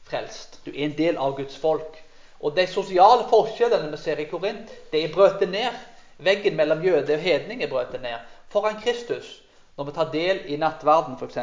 frelst. 0.03 0.57
Du 0.65 0.71
er 0.71 0.85
en 0.87 0.95
del 0.97 1.17
av 1.17 1.35
Guds 1.37 1.57
folk. 1.57 1.99
Og 2.39 2.55
De 2.57 2.65
sosiale 2.67 3.27
forskjellene 3.29 3.91
vi 3.91 3.99
ser 4.01 4.17
i 4.17 4.25
Korint, 4.31 4.71
de 4.91 5.03
er 5.03 5.13
brøt 5.13 5.45
ned. 5.49 5.77
Veggen 6.17 6.57
mellom 6.57 6.81
jøde 6.81 7.13
og 7.13 7.21
hedning 7.21 7.61
er 7.61 7.69
brøt 7.69 7.93
ned. 8.01 8.17
Foran 8.49 8.81
Kristus, 8.81 9.43
når 9.77 9.83
vi 9.83 9.95
tar 9.99 10.11
del 10.11 10.41
i 10.45 10.57
nattverden 10.57 11.19
f.eks., 11.21 11.37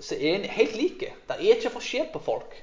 så 0.00 0.18
er 0.18 0.34
en 0.34 0.50
helt 0.58 0.74
like. 0.76 1.12
Det 1.28 1.38
er 1.38 1.54
ikke 1.54 1.76
forskjell 1.78 2.10
på 2.12 2.18
folk. 2.18 2.58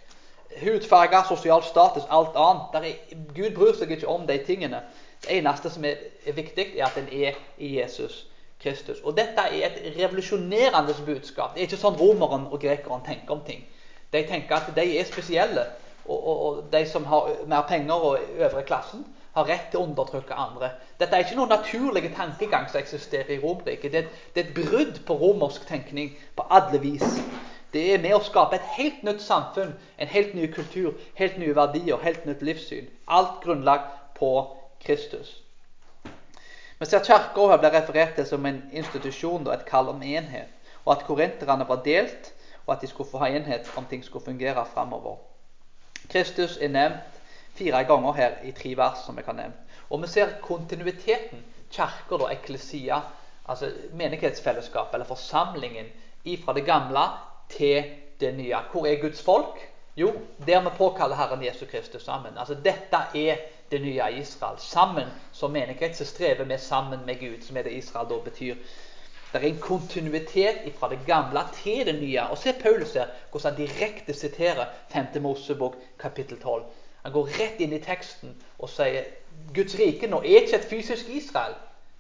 Hudfarge, 0.59 1.23
sosial 1.31 1.63
status, 1.63 2.03
alt 2.09 2.35
annet. 2.35 2.75
Er, 2.75 3.17
Gud 3.35 3.55
bryr 3.55 3.73
seg 3.79 3.95
ikke 3.95 4.11
om 4.11 4.27
de 4.27 4.37
tingene. 4.43 4.83
Det 5.23 5.37
eneste 5.37 5.71
som 5.71 5.85
er, 5.87 6.01
er 6.27 6.35
viktig, 6.35 6.67
er 6.77 6.85
at 6.85 6.97
en 6.99 7.07
er 7.11 7.39
i 7.57 7.77
Jesus 7.79 8.25
Kristus. 8.63 8.99
Og 9.03 9.15
dette 9.17 9.43
er 9.51 9.65
et 9.67 9.79
revolusjonerende 9.97 10.95
budskap. 11.05 11.53
Det 11.53 11.63
er 11.63 11.69
ikke 11.69 11.79
sånn 11.79 11.99
romeren 11.99 12.47
og 12.49 12.59
grekeren 12.63 13.03
tenker 13.05 13.35
om 13.35 13.43
ting. 13.47 13.63
De 14.13 14.21
tenker 14.29 14.59
at 14.59 14.69
de 14.75 14.85
er 14.99 15.07
spesielle, 15.09 15.65
og, 16.05 16.17
og, 16.17 16.41
og 16.47 16.63
de 16.71 16.83
som 16.87 17.05
har 17.09 17.31
mer 17.49 17.65
penger 17.67 18.07
og 18.09 18.19
øvre 18.37 18.63
klassen, 18.67 19.05
har 19.33 19.47
rett 19.49 19.71
til 19.71 19.81
å 19.81 19.87
undertrykke 19.87 20.35
andre. 20.37 20.69
Dette 21.01 21.17
er 21.17 21.25
ikke 21.25 21.39
noen 21.39 21.49
naturlig 21.55 22.11
tankegang 22.13 22.67
som 22.69 22.79
eksisterer 22.83 23.31
i 23.33 23.39
Romerriket. 23.41 23.91
Det, 23.91 24.03
det, 24.35 24.43
er 24.43 24.51
et 24.51 24.57
brudd 24.57 24.99
på 25.07 25.17
romersk 25.17 25.65
tenkning 25.67 26.13
på 26.37 26.45
alle 26.53 26.81
vis. 26.83 27.05
Det 27.73 27.87
er 27.95 28.03
med 28.03 28.13
å 28.13 28.21
skape 28.21 28.59
et 28.59 28.73
helt 28.75 29.01
nytt 29.07 29.23
samfunn, 29.25 29.73
en 29.97 30.11
helt 30.11 30.35
ny 30.37 30.51
kultur, 30.53 30.93
helt 31.17 31.39
nye 31.41 31.55
verdier, 31.57 31.97
helt 32.03 32.27
nytt 32.29 32.45
livssyn. 32.45 32.91
Alt 33.09 33.39
grunnlag 33.41 33.89
på 34.19 34.29
Kristus. 34.85 35.43
Vi 36.79 36.85
ser 36.85 37.03
Kirka 37.05 37.57
blir 37.57 37.71
referert 37.71 38.15
til 38.15 38.25
som 38.27 38.45
en 38.45 38.61
institusjon 38.71 39.47
et 39.53 39.65
kall 39.65 39.89
om 39.89 40.01
enhet, 40.03 40.49
og 40.85 40.97
at 40.97 41.05
korinterne 41.07 41.67
var 41.69 41.83
delt, 41.85 42.33
og 42.65 42.75
at 42.75 42.81
de 42.81 42.87
skulle 42.87 43.09
få 43.09 43.21
ha 43.23 43.29
enhet 43.31 43.69
om 43.77 43.85
ting 43.85 44.03
skulle 44.03 44.25
fungere 44.25 44.65
framover. 44.73 45.17
Kristus 46.09 46.57
er 46.57 46.67
nevnt 46.67 47.21
fire 47.55 47.83
ganger 47.83 48.13
her 48.13 48.37
i 48.43 48.51
tre 48.51 48.73
vers, 48.77 49.05
som 49.05 49.17
jeg 49.17 49.25
har 49.25 49.37
nevnt. 49.37 49.59
Og 49.89 50.01
vi 50.01 50.07
ser 50.07 50.39
kontinuiteten. 50.41 51.43
Kirka, 51.71 52.17
da, 52.19 52.29
eklesia, 52.33 52.99
altså 53.49 53.71
menighetsfellesskapet, 53.93 54.93
eller 54.93 55.05
forsamlingen, 55.05 55.85
fra 56.45 56.53
det 56.53 56.65
gamle 56.65 57.07
til 57.49 57.83
det 58.19 58.33
nye. 58.37 58.59
Hvor 58.71 58.85
er 58.85 59.01
Guds 59.01 59.21
folk? 59.21 59.59
Jo, 59.95 60.13
der 60.45 60.61
vi 60.61 60.69
påkaller 60.77 61.15
Herren 61.15 61.45
Jesus 61.45 61.69
Kristus 61.69 62.03
sammen. 62.03 62.37
Altså 62.37 62.53
Dette 62.53 62.97
er 63.15 63.37
det 63.73 63.81
nye 63.81 64.07
Israel. 64.21 64.59
Sammen 64.61 65.09
som 65.31 65.51
menighet 65.51 65.97
så 65.97 66.05
strever 66.05 66.45
vi 66.45 66.57
sammen 66.57 67.05
med 67.05 67.19
Gud, 67.19 67.41
som 67.41 67.57
er 67.57 67.65
det 67.67 67.73
Israel 67.73 68.09
da 68.09 68.19
betyr. 68.23 68.55
Det 69.33 69.41
er 69.41 69.47
en 69.47 69.59
kontinuitet 69.61 70.73
fra 70.77 70.89
det 70.89 70.99
gamle 71.07 71.41
til 71.53 71.85
det 71.85 71.95
nye. 72.01 72.21
Og 72.21 72.37
se 72.37 72.53
Paulus 72.53 72.93
her, 72.93 73.07
hvordan 73.31 73.53
han 73.53 73.67
direkte 73.67 74.13
siterer 74.13 74.65
5. 74.93 75.21
Mosebok 75.21 75.75
kapittel 75.99 76.39
12. 76.39 76.63
Han 77.03 77.11
går 77.11 77.29
rett 77.39 77.59
inn 77.59 77.73
i 77.73 77.81
teksten 77.83 78.35
og 78.59 78.69
sier 78.69 79.09
Guds 79.55 79.73
rike 79.79 80.07
nå 80.07 80.21
er 80.21 80.43
ikke 80.43 80.59
et 80.61 80.69
fysisk 80.69 81.09
Israel. 81.09 81.55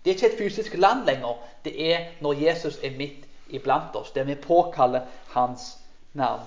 Det 0.05 0.11
er 0.11 0.15
ikke 0.15 0.29
et 0.29 0.37
fysisk 0.37 0.77
land 0.77 1.05
lenger. 1.05 1.41
Det 1.65 1.73
er 1.93 2.05
når 2.21 2.33
Jesus 2.33 2.77
er 2.83 2.93
midt 2.97 3.25
iblant 3.49 3.95
oss, 3.95 4.11
der 4.11 4.23
vi 4.23 4.35
påkaller 4.35 5.09
Hans 5.33 5.77
navn. 6.13 6.45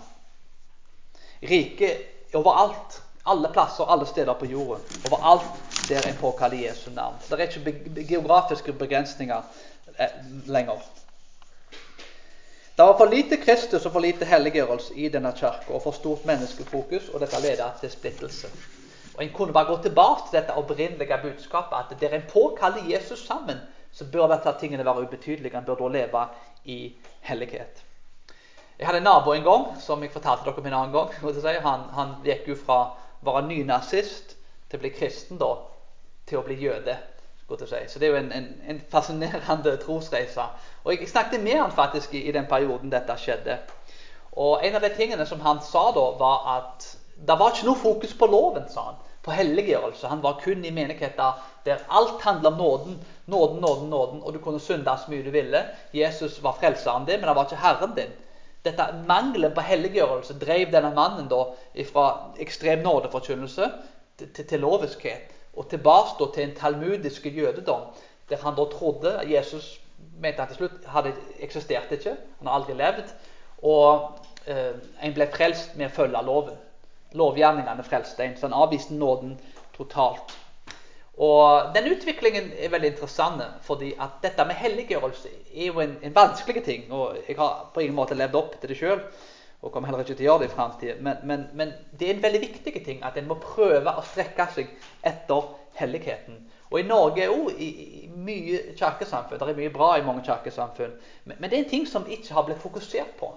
Riket 1.43 2.35
overalt, 2.35 3.03
alle 3.27 3.49
plasser, 3.53 3.85
alle 3.85 4.07
steder 4.07 4.35
på 4.35 4.47
jorden. 4.47 4.83
Overalt 5.11 5.89
der 5.89 6.09
en 6.09 6.17
påkaller 6.21 6.69
Jesu 6.69 6.91
navn. 6.91 7.15
Det 7.31 7.41
er 7.41 7.49
ikke 7.49 8.05
geografiske 8.09 8.73
begrensninger 8.73 9.43
eh, 9.99 10.09
lenger. 10.47 10.81
Det 12.77 12.85
var 12.85 12.99
for 12.99 13.09
lite 13.09 13.37
Kristus 13.37 13.87
og 13.87 13.93
for 13.93 14.01
lite 14.05 14.25
helliggjørelse 14.25 14.95
i 14.95 15.09
denne 15.09 15.33
kirka, 15.33 15.73
og 15.73 15.83
for 15.83 15.97
stort 15.97 16.27
menneskefokus, 16.29 17.09
og 17.09 17.21
dette 17.21 17.41
ledet 17.41 17.71
til 17.81 17.91
splittelse. 17.91 18.51
Og 19.17 19.25
En 19.25 19.33
kunne 19.33 19.53
bare 19.53 19.65
gå 19.65 19.83
tilbake 19.83 20.29
til 20.29 20.41
dette 20.41 20.55
opprinnelige 20.55 21.19
budskapet, 21.23 21.77
at 21.79 22.01
der 22.01 22.17
en 22.17 22.29
påkaller 22.33 22.91
Jesus 22.91 23.27
sammen, 23.27 23.57
så 23.93 24.05
bør 24.13 24.27
dette 24.27 24.53
tingene 24.61 24.85
være 24.85 25.03
ubetydelige. 25.03 25.57
En 25.57 25.65
bør 25.65 25.75
da 25.75 25.89
leve 25.89 26.27
i 26.65 26.95
hellighet. 27.21 27.83
Jeg 28.79 28.87
hadde 28.87 28.99
en 28.99 29.05
nabo 29.05 29.33
en 29.33 29.43
gang, 29.43 29.67
som 29.81 30.03
jeg 30.03 30.13
fortalte 30.13 30.45
dere 30.45 30.59
om 30.59 30.67
en 30.67 30.73
annen 30.73 30.93
gang. 30.93 31.63
Han, 31.63 31.81
han 31.93 32.15
gikk 32.25 32.49
jo 32.49 32.57
fra 32.67 32.81
være 33.25 33.47
nynazist 33.49 34.37
til 34.71 34.79
å 34.79 34.83
bli 34.83 34.91
kristen 34.95 35.39
da, 35.41 35.53
til 36.27 36.41
å 36.41 36.47
bli 36.47 36.59
jøde. 36.61 36.97
Så 37.47 37.99
det 37.99 38.09
er 38.09 38.11
jo 38.11 38.19
en, 38.19 38.33
en, 38.35 38.47
en 38.69 38.81
fascinerende 38.91 39.77
trosreise. 39.77 40.43
Og 40.85 40.93
Jeg 40.93 41.09
snakket 41.09 41.43
med 41.43 41.61
han 41.61 41.73
faktisk 41.73 42.15
i, 42.15 42.25
i, 42.27 42.33
den 42.33 42.47
perioden 42.51 42.91
dette 42.91 43.15
skjedde. 43.23 43.59
Og 44.33 44.65
En 44.67 44.75
av 44.75 44.83
de 44.83 44.91
tingene 44.97 45.27
som 45.27 45.41
han 45.41 45.63
sa 45.63 45.93
da, 45.95 46.09
var 46.19 46.49
at 46.57 46.89
det 47.17 47.39
var 47.39 47.55
ikke 47.55 47.69
noe 47.69 47.79
fokus 47.79 48.15
på 48.19 48.27
loven, 48.27 48.67
sa 48.69 48.89
han. 48.91 48.99
På 49.23 49.35
helliggjørelse. 49.35 50.09
Han 50.11 50.23
var 50.23 50.41
kun 50.43 50.65
i 50.65 50.75
menigheter 50.75 51.39
der 51.65 51.87
alt 51.89 52.23
handla 52.23 52.51
om 52.51 52.59
nåden. 52.59 52.99
Nåden, 53.27 53.61
nåden, 53.61 53.89
nåden. 53.91 54.21
Og 54.23 54.35
du 54.35 54.39
kunne 54.43 54.61
synde 54.61 54.99
så 54.99 55.11
mye 55.11 55.23
du 55.23 55.31
ville. 55.31 55.63
Jesus 55.95 56.43
var 56.43 56.59
frelseren 56.61 57.07
din, 57.07 57.21
men 57.21 57.29
han 57.31 57.37
var 57.37 57.47
ikke 57.47 57.63
herren 57.63 57.95
din. 57.97 58.13
Dette 58.67 58.87
Mangelen 59.07 59.55
på 59.55 59.63
helliggjørelse 59.63 60.37
drev 60.43 60.73
denne 60.75 60.91
mannen 60.97 61.31
da 61.31 61.45
fra 61.89 62.07
ekstrem 62.43 62.83
nådeforkynnelse 62.85 63.71
til, 64.19 64.31
til, 64.35 64.47
til 64.53 64.65
loviskhet 64.65 65.33
og 65.57 65.71
tilbake 65.71 66.31
til 66.35 66.45
en 66.45 66.55
talmudisk 66.59 67.27
jødedom, 67.31 67.89
der 68.29 68.43
han 68.43 68.57
da 68.59 68.65
trodde 68.73 69.21
Jesus 69.31 69.77
mente 70.21 70.41
han 70.41 70.49
til 70.49 70.57
slutt 70.57 70.87
hadde 70.93 71.13
eksistert 71.41 71.93
ikke, 71.93 72.17
han 72.39 72.49
har 72.49 72.61
aldri 72.61 72.77
levd. 72.77 73.13
Og 73.63 74.19
eh, 74.47 74.75
en 75.03 75.15
ble 75.17 75.29
frelst 75.33 75.77
med 75.77 75.91
å 75.91 75.97
følge 75.97 76.23
loven. 76.25 76.59
Lovgjerningene 77.17 77.85
frelste 77.87 78.25
en, 78.25 78.37
så 78.37 78.49
han 78.49 78.57
avviste 78.57 78.97
nåden 78.97 79.37
totalt. 79.77 80.35
Og 81.17 81.75
Den 81.75 81.89
utviklingen 81.89 82.51
er 82.59 82.69
veldig 82.69 82.91
interessant, 82.93 83.43
fordi 83.65 83.95
at 84.01 84.19
dette 84.23 84.45
med 84.45 84.59
helliggjørelse 84.61 85.31
er 85.55 85.71
jo 85.71 85.81
en, 85.81 85.97
en 86.03 86.15
vanskelig 86.15 86.65
ting. 86.65 86.93
og 86.93 87.17
Jeg 87.29 87.37
har 87.39 87.71
på 87.75 87.81
ingen 87.81 87.97
måte 87.97 88.15
levd 88.15 88.37
opp 88.37 88.61
til 88.61 88.69
det 88.73 88.77
sjøl 88.77 89.01
og 89.63 89.73
kommer 89.73 89.89
heller 89.89 90.05
ikke 90.05 90.15
til 90.19 90.27
å 90.27 90.29
gjøre 90.29 90.43
det 90.45 90.51
i 90.51 90.55
framtida. 90.55 90.97
Men, 91.01 91.23
men, 91.25 91.47
men, 91.57 91.73
det 91.97 92.07
er 92.07 92.15
en 92.15 92.23
veldig 92.23 92.41
viktig 92.43 92.75
ting 92.85 93.01
at 93.05 93.17
en 93.17 93.27
må 93.31 93.39
prøve 93.41 93.95
å 93.97 94.05
strekke 94.05 94.47
seg 94.53 94.69
etter 95.09 95.49
helligheten. 95.81 96.43
Og 96.71 96.81
i 96.81 96.87
Norge 96.87 97.29
òg 97.33 97.57
i, 97.57 97.71
i, 98.05 98.11
mye 98.11 98.77
kirkesamfunn. 98.77 99.41
Det 99.41 99.49
er 99.55 99.59
mye 99.59 99.73
bra 99.73 99.95
i 99.97 100.05
mange 100.05 100.25
kirkesamfunn. 100.27 100.93
Men, 101.25 101.39
men, 101.39 101.49
det 101.51 101.57
er 101.57 101.65
en 101.65 101.73
ting 101.73 101.89
som 101.89 102.07
ikke 102.07 102.37
har 102.37 102.47
blitt 102.47 102.63
fokusert 102.63 103.17
på. 103.19 103.33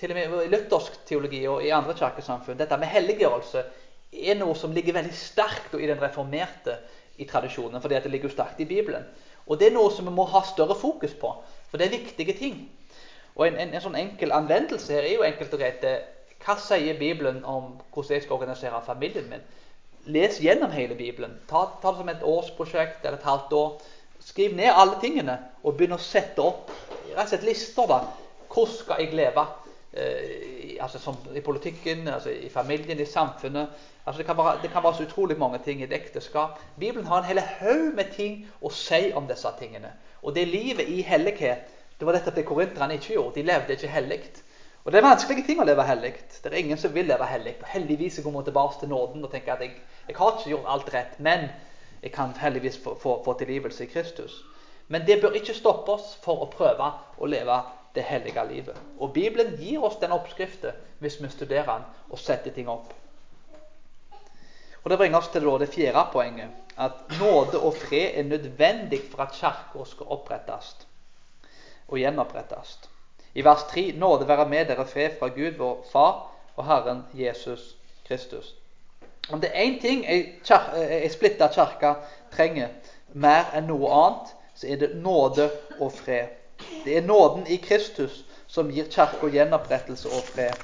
Til 0.00 0.14
og 0.14 0.16
med 0.16 0.46
i 0.46 0.50
luthersk 0.54 1.02
teologi 1.06 1.42
og 1.50 1.60
i 1.66 1.72
andre 1.76 1.94
kirkesamfunn. 1.98 2.58
Dette 2.58 2.80
med 2.80 2.90
helliggjørelse 2.90 3.64
er 4.10 4.40
noe 4.40 4.56
som 4.58 4.72
ligger 4.74 4.96
veldig 4.96 5.14
sterkt 5.14 5.76
i 5.78 5.86
den 5.86 6.00
reformerte 6.00 6.80
i 7.20 7.26
tradisjonen, 7.28 7.82
fordi 7.82 8.00
det 8.00 8.10
ligger 8.10 8.30
jo 8.30 8.34
sterkt 8.34 8.60
i 8.60 8.68
Bibelen. 8.68 9.04
Og 9.46 9.60
det 9.60 9.68
er 9.68 9.74
noe 9.76 9.92
som 9.92 10.08
vi 10.08 10.14
må 10.14 10.24
ha 10.30 10.42
større 10.46 10.76
fokus 10.78 11.14
på, 11.20 11.32
for 11.70 11.80
det 11.80 11.88
er 11.88 11.98
viktige 11.98 12.36
ting. 12.38 12.60
Og 13.36 13.46
en, 13.46 13.58
en, 13.60 13.74
en, 13.74 13.82
sånn 13.84 13.98
enkel 13.98 14.34
anvendelse 14.34 14.92
her 14.92 15.06
er 15.06 15.14
jo 15.14 15.26
enkelt 15.26 15.54
og 15.54 15.62
greit 15.62 15.84
Hva 16.40 16.56
sier 16.58 16.98
Bibelen 16.98 17.42
om 17.44 17.74
hvordan 17.92 18.16
jeg 18.16 18.24
skal 18.24 18.38
organisere 18.38 18.80
familien 18.86 19.28
min? 19.30 19.42
Les 20.08 20.38
gjennom 20.40 20.72
hele 20.72 20.96
Bibelen. 20.96 21.36
Ta, 21.48 21.66
ta 21.82 21.92
det 21.92 22.00
som 22.00 22.08
et 22.08 22.24
årsprosjekt 22.24 23.04
eller 23.04 23.18
et 23.18 23.28
halvt 23.28 23.52
år. 23.52 23.74
Skriv 24.24 24.56
ned 24.56 24.72
alle 24.72 24.96
tingene 25.00 25.36
og 25.62 25.76
begynn 25.76 25.96
å 25.96 26.00
sette 26.00 26.40
opp 26.40 26.72
rett 27.12 27.26
og 27.26 27.32
slett 27.32 27.46
lister. 27.48 27.86
da. 27.88 28.00
Hvordan 28.50 28.76
skal 28.78 29.04
jeg 29.04 29.14
leve? 29.20 29.44
Eh, 29.92 30.76
altså 30.80 30.98
som 30.98 31.16
I 31.34 31.40
politikken, 31.40 32.08
altså 32.08 32.30
i 32.30 32.48
familien, 32.48 33.00
i 33.00 33.04
samfunnet. 33.04 33.68
Altså 34.06 34.18
det, 34.18 34.26
kan 34.26 34.36
være, 34.36 34.58
det 34.62 34.70
kan 34.70 34.82
være 34.82 34.94
så 34.94 35.02
utrolig 35.02 35.38
mange 35.38 35.58
ting 35.64 35.80
i 35.80 35.84
et 35.84 35.92
ekteskap. 35.92 36.60
Bibelen 36.78 37.06
har 37.06 37.18
en 37.18 37.24
hel 37.24 37.40
haug 37.40 37.94
med 37.94 38.12
ting 38.14 38.46
å 38.62 38.70
si 38.70 39.10
om 39.14 39.26
disse 39.26 39.50
tingene. 39.58 39.90
Og 40.22 40.34
det 40.34 40.46
livet 40.48 40.88
i 40.88 41.02
hellighet 41.02 41.76
det 41.98 42.06
var 42.06 42.16
dette 42.16 42.32
det 42.32 42.46
korinterne 42.48 42.94
ikke 42.96 43.12
gjorde. 43.14 43.34
De 43.34 43.42
levde 43.42 43.74
ikke 43.76 43.90
hellig. 43.92 44.20
Og 44.84 44.92
Det 44.92 44.98
er 44.98 45.04
vanskelige 45.04 45.46
ting 45.46 45.58
å 45.60 45.66
leve 45.68 45.84
hellig. 45.84 46.14
Det 46.42 46.48
er 46.48 46.56
ingen 46.56 46.78
som 46.78 46.94
vil 46.94 47.10
leve 47.10 47.26
hellig. 47.28 47.58
Heldigvis 47.68 48.22
kommer 48.22 48.40
vi 48.40 48.48
tilbake 48.48 48.80
til 48.80 48.88
nåden 48.88 49.24
og 49.24 49.30
tenker 49.30 49.52
at 49.52 49.60
jeg, 49.60 49.74
jeg, 50.08 50.16
har 50.16 50.32
ikke 50.32 50.50
gjort 50.50 50.70
alt 50.72 50.94
rett, 50.94 51.18
men 51.18 51.50
jeg 52.02 52.12
kan 52.14 52.32
heldigvis 52.40 52.78
få, 52.80 52.94
få, 53.02 53.18
få 53.24 53.34
tilgivelse 53.38 53.84
i 53.84 53.90
Kristus. 53.90 54.38
Men 54.88 55.04
det 55.06 55.20
bør 55.20 55.36
ikke 55.36 55.54
stoppe 55.54 55.92
oss 55.92 56.14
for 56.24 56.40
å 56.40 56.48
prøve 56.48 56.88
å 57.18 57.28
leve 57.28 57.58
det 57.94 58.02
hellige 58.02 58.46
livet. 58.48 58.76
Og 59.00 59.12
Bibelen 59.12 59.56
gir 59.58 59.82
oss 59.84 59.98
den 60.00 60.12
oppskriften 60.12 60.76
hvis 60.98 61.22
vi 61.22 61.28
studerer 61.28 61.72
den 61.72 61.86
og 62.10 62.18
setter 62.18 62.50
ting 62.54 62.68
opp. 62.68 62.92
Og 64.84 64.90
Det 64.90 64.98
bringer 64.98 65.18
oss 65.18 65.28
til 65.28 65.44
det 65.60 65.68
fjerde 65.68 66.06
poenget. 66.12 66.48
At 66.78 66.92
nåde 67.20 67.60
og 67.60 67.74
fred 67.74 68.10
er 68.14 68.22
nødvendig 68.22 69.00
for 69.10 69.22
at 69.22 69.32
kirka 69.32 69.84
skal 69.84 70.06
opprettes 70.06 70.76
og 71.88 71.98
gjenopprettes. 71.98 72.78
I 73.34 73.44
vers 73.44 73.62
3.: 73.62 73.92
Nåde 73.92 74.28
være 74.28 74.48
med 74.48 74.66
dere 74.66 74.86
fred 74.86 75.10
fra 75.18 75.28
Gud, 75.28 75.56
vår 75.58 75.86
Far 75.92 76.30
og 76.56 76.66
Herren 76.66 77.04
Jesus 77.14 77.76
Kristus. 78.08 78.54
Om 79.32 79.40
det 79.40 79.50
er 79.54 79.62
én 79.64 79.80
ting 79.80 80.04
ei 80.08 81.08
splitta 81.08 81.48
kirke 81.48 81.94
trenger 82.32 82.68
mer 83.12 83.50
enn 83.54 83.66
noe 83.66 83.90
annet, 83.92 84.34
så 84.54 84.66
er 84.66 84.76
det 84.76 84.96
nåde 84.96 85.50
og 85.80 85.92
fred. 85.92 86.39
Det 86.84 86.96
er 86.96 87.06
nåden 87.06 87.46
i 87.46 87.56
Kristus 87.56 88.24
som 88.46 88.70
gir 88.70 88.88
kirka 88.90 89.28
gjenopprettelse 89.30 90.08
og 90.08 90.24
fred. 90.32 90.56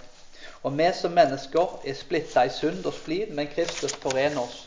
Og 0.62 0.74
vi 0.78 0.88
som 0.94 1.14
mennesker 1.14 1.76
er 1.85 1.94
splitta 1.94 2.46
i 2.46 2.50
synd 2.50 2.87
og 2.87 2.94
splid, 2.94 3.35
men 3.35 3.50
Kristus 3.52 3.94
forener 4.02 4.42
oss 4.42 4.64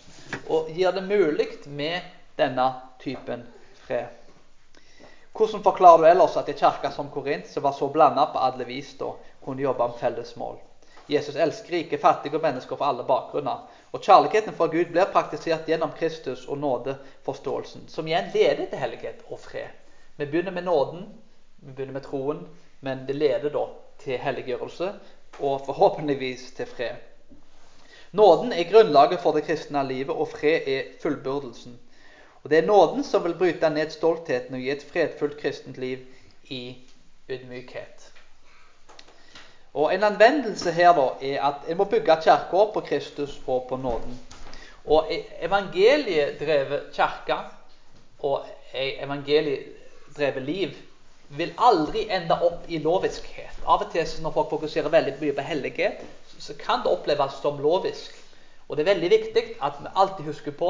og 0.48 0.70
gir 0.70 0.94
det 0.94 1.04
mulig 1.04 1.48
med 1.66 2.06
denne 2.38 2.70
typen 3.02 3.44
fred. 3.88 4.08
Hvordan 5.34 5.64
forklarer 5.64 5.98
du 5.98 6.08
ellers 6.10 6.38
at 6.38 6.50
en 6.50 6.58
kirke 6.58 6.92
som 6.92 7.10
Korint, 7.10 7.48
som 7.48 7.64
var 7.64 7.72
så 7.72 7.88
blanda 7.88 8.26
på 8.34 8.40
alle 8.40 8.66
vis, 8.66 8.94
da, 9.00 9.14
kunne 9.44 9.64
jobbe 9.64 9.84
om 9.84 9.94
felles 10.00 10.36
mål? 10.36 10.58
Jesus 11.10 11.36
elsker 11.36 11.74
rike, 11.74 11.98
fattige 11.98 12.38
og 12.38 12.44
mennesker 12.44 12.78
fra 12.78 12.92
alle 12.92 13.04
bakgrunner. 13.04 13.66
Og 13.92 14.02
Kjærligheten 14.06 14.54
fra 14.54 14.68
Gud 14.70 14.92
blir 14.94 15.10
praktisert 15.10 15.66
gjennom 15.66 15.92
Kristus 15.98 16.46
og 16.46 16.60
nådeforståelsen, 16.62 17.88
som 17.90 18.08
igjen 18.08 18.30
leder 18.34 18.68
til 18.70 18.84
hellighet 18.84 19.24
og 19.30 19.40
fred. 19.42 19.74
Vi 20.20 20.26
begynner 20.26 20.52
med 20.52 20.64
nåden, 20.64 21.06
vi 21.56 21.72
begynner 21.72 21.94
med 21.94 22.04
troen, 22.04 22.48
men 22.80 23.06
det 23.08 23.16
leder 23.16 23.54
da 23.54 23.62
til 24.04 24.18
helliggjørelse 24.20 24.90
og 25.40 25.62
forhåpentligvis 25.66 26.52
til 26.58 26.68
fred. 26.68 26.98
Nåden 28.12 28.52
er 28.52 28.68
grunnlaget 28.72 29.22
for 29.24 29.32
det 29.32 29.46
kristne 29.48 29.86
livet, 29.88 30.12
og 30.12 30.28
fred 30.28 30.68
er 30.68 30.92
fullbyrdelsen. 31.02 31.80
Og 32.44 32.50
Det 32.50 32.58
er 32.58 32.68
nåden 32.68 33.04
som 33.04 33.24
vil 33.24 33.38
bryte 33.40 33.70
ned 33.70 33.90
stoltheten 33.96 34.56
og 34.56 34.60
gi 34.60 34.72
et 34.72 34.84
fredfullt 34.92 35.38
kristent 35.40 35.78
liv 35.78 35.98
i 36.44 36.78
ydmykhet. 37.30 38.12
Og 39.74 39.94
En 39.94 40.04
anvendelse 40.04 40.72
her 40.72 40.94
da 41.00 41.10
er 41.22 41.48
at 41.48 41.72
en 41.72 41.78
må 41.78 41.84
bygge 41.84 42.22
kirka 42.24 42.66
på 42.74 42.84
Kristus 42.92 43.42
og 43.48 43.66
på 43.70 43.76
nåden. 43.76 44.20
Og 44.86 45.08
Evangeliedrevet 45.42 46.92
kirke 46.94 47.40
og 48.20 48.46
evangeliedrevet 50.20 50.44
liv 50.44 50.70
vil 51.30 51.54
aldri 51.58 52.08
ende 52.10 52.34
opp 52.42 52.66
i 52.68 52.80
loviskhet. 52.82 53.60
Av 53.66 53.84
og 53.84 53.92
til 53.94 54.08
når 54.24 54.34
folk 54.34 54.50
fokuserer 54.50 54.90
veldig 54.90 55.18
mye 55.22 55.36
på 55.38 55.46
hellighet, 55.46 56.02
så 56.40 56.56
kan 56.58 56.82
det 56.84 56.92
oppleves 56.92 57.38
som 57.42 57.60
lovisk. 57.62 58.16
Og 58.68 58.78
Det 58.78 58.84
er 58.84 58.94
veldig 58.94 59.10
viktig 59.10 59.44
at 59.62 59.80
vi 59.82 59.88
alltid 59.96 60.26
husker 60.26 60.52
på 60.52 60.70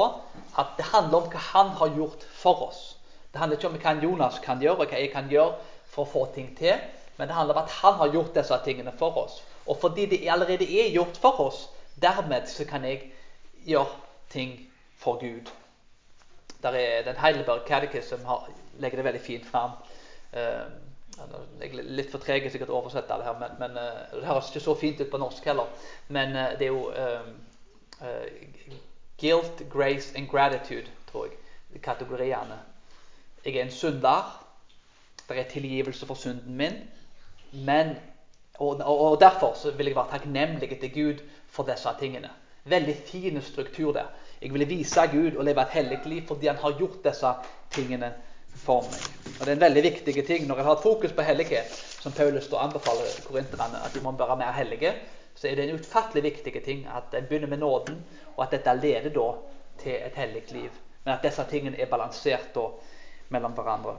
at 0.58 0.66
det 0.76 0.84
handler 0.88 1.18
om 1.18 1.28
hva 1.28 1.40
han 1.52 1.68
har 1.80 1.96
gjort 1.96 2.24
for 2.32 2.62
oss. 2.68 2.96
Det 3.32 3.38
handler 3.38 3.56
ikke 3.56 3.68
om 3.68 3.76
hva 3.76 3.92
Jonas 4.02 4.38
kan 4.40 4.60
gjøre, 4.60 4.76
og 4.76 4.88
hva 4.88 4.98
jeg 4.98 5.12
kan 5.12 5.28
gjøre 5.30 5.52
for 5.86 6.04
å 6.04 6.12
få 6.12 6.24
ting 6.34 6.56
til. 6.56 6.80
Men 7.18 7.28
det 7.28 7.36
handler 7.36 7.54
om 7.54 7.62
at 7.64 7.70
han 7.82 7.94
har 8.00 8.12
gjort 8.12 8.34
disse 8.34 8.60
tingene 8.64 8.92
for 8.98 9.16
oss. 9.24 9.42
Og 9.66 9.76
fordi 9.80 10.06
det 10.06 10.28
allerede 10.28 10.64
er 10.64 10.92
gjort 10.92 11.16
for 11.20 11.40
oss, 11.40 11.68
dermed 12.00 12.48
så 12.48 12.64
kan 12.64 12.84
jeg 12.84 13.12
gjøre 13.66 13.92
ting 14.32 14.56
for 14.96 15.20
Gud. 15.20 15.52
Der 16.62 16.76
er 16.76 17.02
Den 17.06 17.16
Heidelberg 17.16 17.66
Catechism 17.66 18.24
har, 18.26 18.48
legger 18.78 19.00
det 19.00 19.04
veldig 19.04 19.20
fint 19.20 19.46
fram. 19.46 19.78
Jeg 20.32 21.68
er 21.68 21.82
litt 21.84 22.10
for 22.12 22.22
treg 22.22 22.46
sikkert 22.50 22.70
å 22.72 22.78
oversette 22.80 23.16
det 23.20 23.26
her, 23.26 23.36
men, 23.40 23.56
men 23.60 23.76
uh, 23.76 24.12
det 24.14 24.28
høres 24.28 24.50
ikke 24.50 24.62
så 24.64 24.74
fint 24.78 25.00
ut 25.02 25.10
på 25.12 25.20
norsk 25.20 25.48
heller. 25.50 25.68
Men 26.08 26.36
uh, 26.36 26.52
det 26.58 26.68
er 26.68 26.72
jo 26.72 26.86
uh, 26.94 27.26
guilt, 29.20 29.64
grace 29.72 30.14
and 30.16 30.30
gratitude, 30.30 30.88
tror 31.10 31.28
jeg, 31.28 31.82
kategoriene. 31.84 32.60
Jeg 33.44 33.56
er 33.56 33.66
en 33.66 33.74
synder. 33.74 34.30
Det 35.28 35.38
er 35.38 35.50
tilgivelse 35.50 36.06
for 36.06 36.18
synden 36.18 36.56
min. 36.56 36.80
Men, 37.52 37.94
og, 38.58 38.80
og, 38.80 39.20
derfor 39.20 39.54
vil 39.76 39.86
jeg 39.86 39.96
være 39.96 40.10
takknemlig 40.10 40.80
til 40.80 40.92
Gud 40.94 41.22
for 41.48 41.68
disse 41.68 41.88
tingene. 42.00 42.30
Veldig 42.64 42.96
fin 43.06 43.42
struktur 43.42 43.92
der. 43.92 44.10
Jeg 44.40 44.52
ville 44.52 44.68
vise 44.68 45.06
Gud 45.12 45.36
og 45.36 45.44
leve 45.44 45.62
et 45.62 45.74
hellig 45.76 46.00
liv 46.08 46.26
fordi 46.28 46.48
han 46.48 46.60
har 46.62 46.78
gjort 46.78 47.02
disse 47.04 47.32
tingene 47.70 48.12
for 48.64 48.86
meg. 48.86 49.06
Og 49.38 49.44
Det 49.44 49.48
er 49.48 49.56
en 49.56 49.64
veldig 49.66 49.82
viktig 49.82 50.26
ting 50.26 50.46
når 50.48 50.60
en 50.60 50.68
har 50.68 50.78
et 50.78 50.84
fokus 50.84 51.12
på 51.12 51.22
hellighet, 51.22 51.72
som 52.00 52.12
Paulus 52.12 52.48
da 52.48 52.62
anbefaler 52.64 53.18
korinterne 53.26 53.82
at 53.84 53.94
de 53.94 54.00
må 54.00 54.12
være 54.16 54.36
mer 54.40 54.52
hellige, 54.56 54.94
så 55.34 55.48
er 55.48 55.56
det 55.56 55.68
en 55.68 55.78
utfattelig 55.78 56.22
viktig 56.22 56.62
ting 56.64 56.86
at 56.88 57.14
en 57.14 57.26
begynner 57.28 57.48
med 57.48 57.58
nåden, 57.58 58.00
og 58.36 58.44
at 58.44 58.56
dette 58.56 58.74
leder 58.80 59.12
da 59.14 59.28
til 59.82 59.92
et 59.96 60.16
hellig 60.16 60.42
liv. 60.52 60.70
Men 61.04 61.14
at 61.14 61.22
disse 61.24 61.44
tingene 61.50 61.80
er 61.80 61.88
balansert 61.88 62.50
da 62.54 62.66
mellom 63.28 63.52
hverandre. 63.56 63.96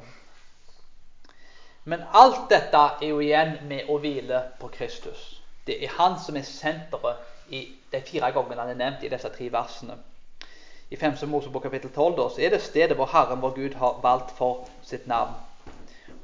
Men 1.84 2.04
alt 2.14 2.50
dette 2.50 2.78
er 3.02 3.08
jo 3.08 3.22
igjen 3.22 3.56
med 3.70 3.90
å 3.90 3.98
hvile 3.98 4.44
på 4.60 4.70
Kristus. 4.74 5.42
Det 5.66 5.80
er 5.84 5.94
han 5.98 6.20
som 6.22 6.38
er 6.38 6.46
senteret 6.46 7.50
i 7.50 7.64
de 7.92 8.02
fire 8.06 8.30
gangene 8.34 8.62
han 8.62 8.74
er 8.74 8.78
nevnt 8.78 9.04
i 9.06 9.10
disse 9.10 9.30
tre 9.34 9.50
versene. 9.54 9.98
I 10.92 10.98
5. 11.00 11.28
Mosebok 11.28 11.64
kapittel 11.64 11.90
12 11.90 12.18
da, 12.18 12.28
så 12.30 12.42
er 12.44 12.50
det 12.52 12.62
stedet 12.62 12.98
hvor 13.00 13.08
Herren 13.14 13.40
vår 13.42 13.54
Gud 13.56 13.76
har 13.80 14.00
valgt 14.04 14.34
for 14.36 14.68
sitt 14.84 15.08
navn. 15.08 15.32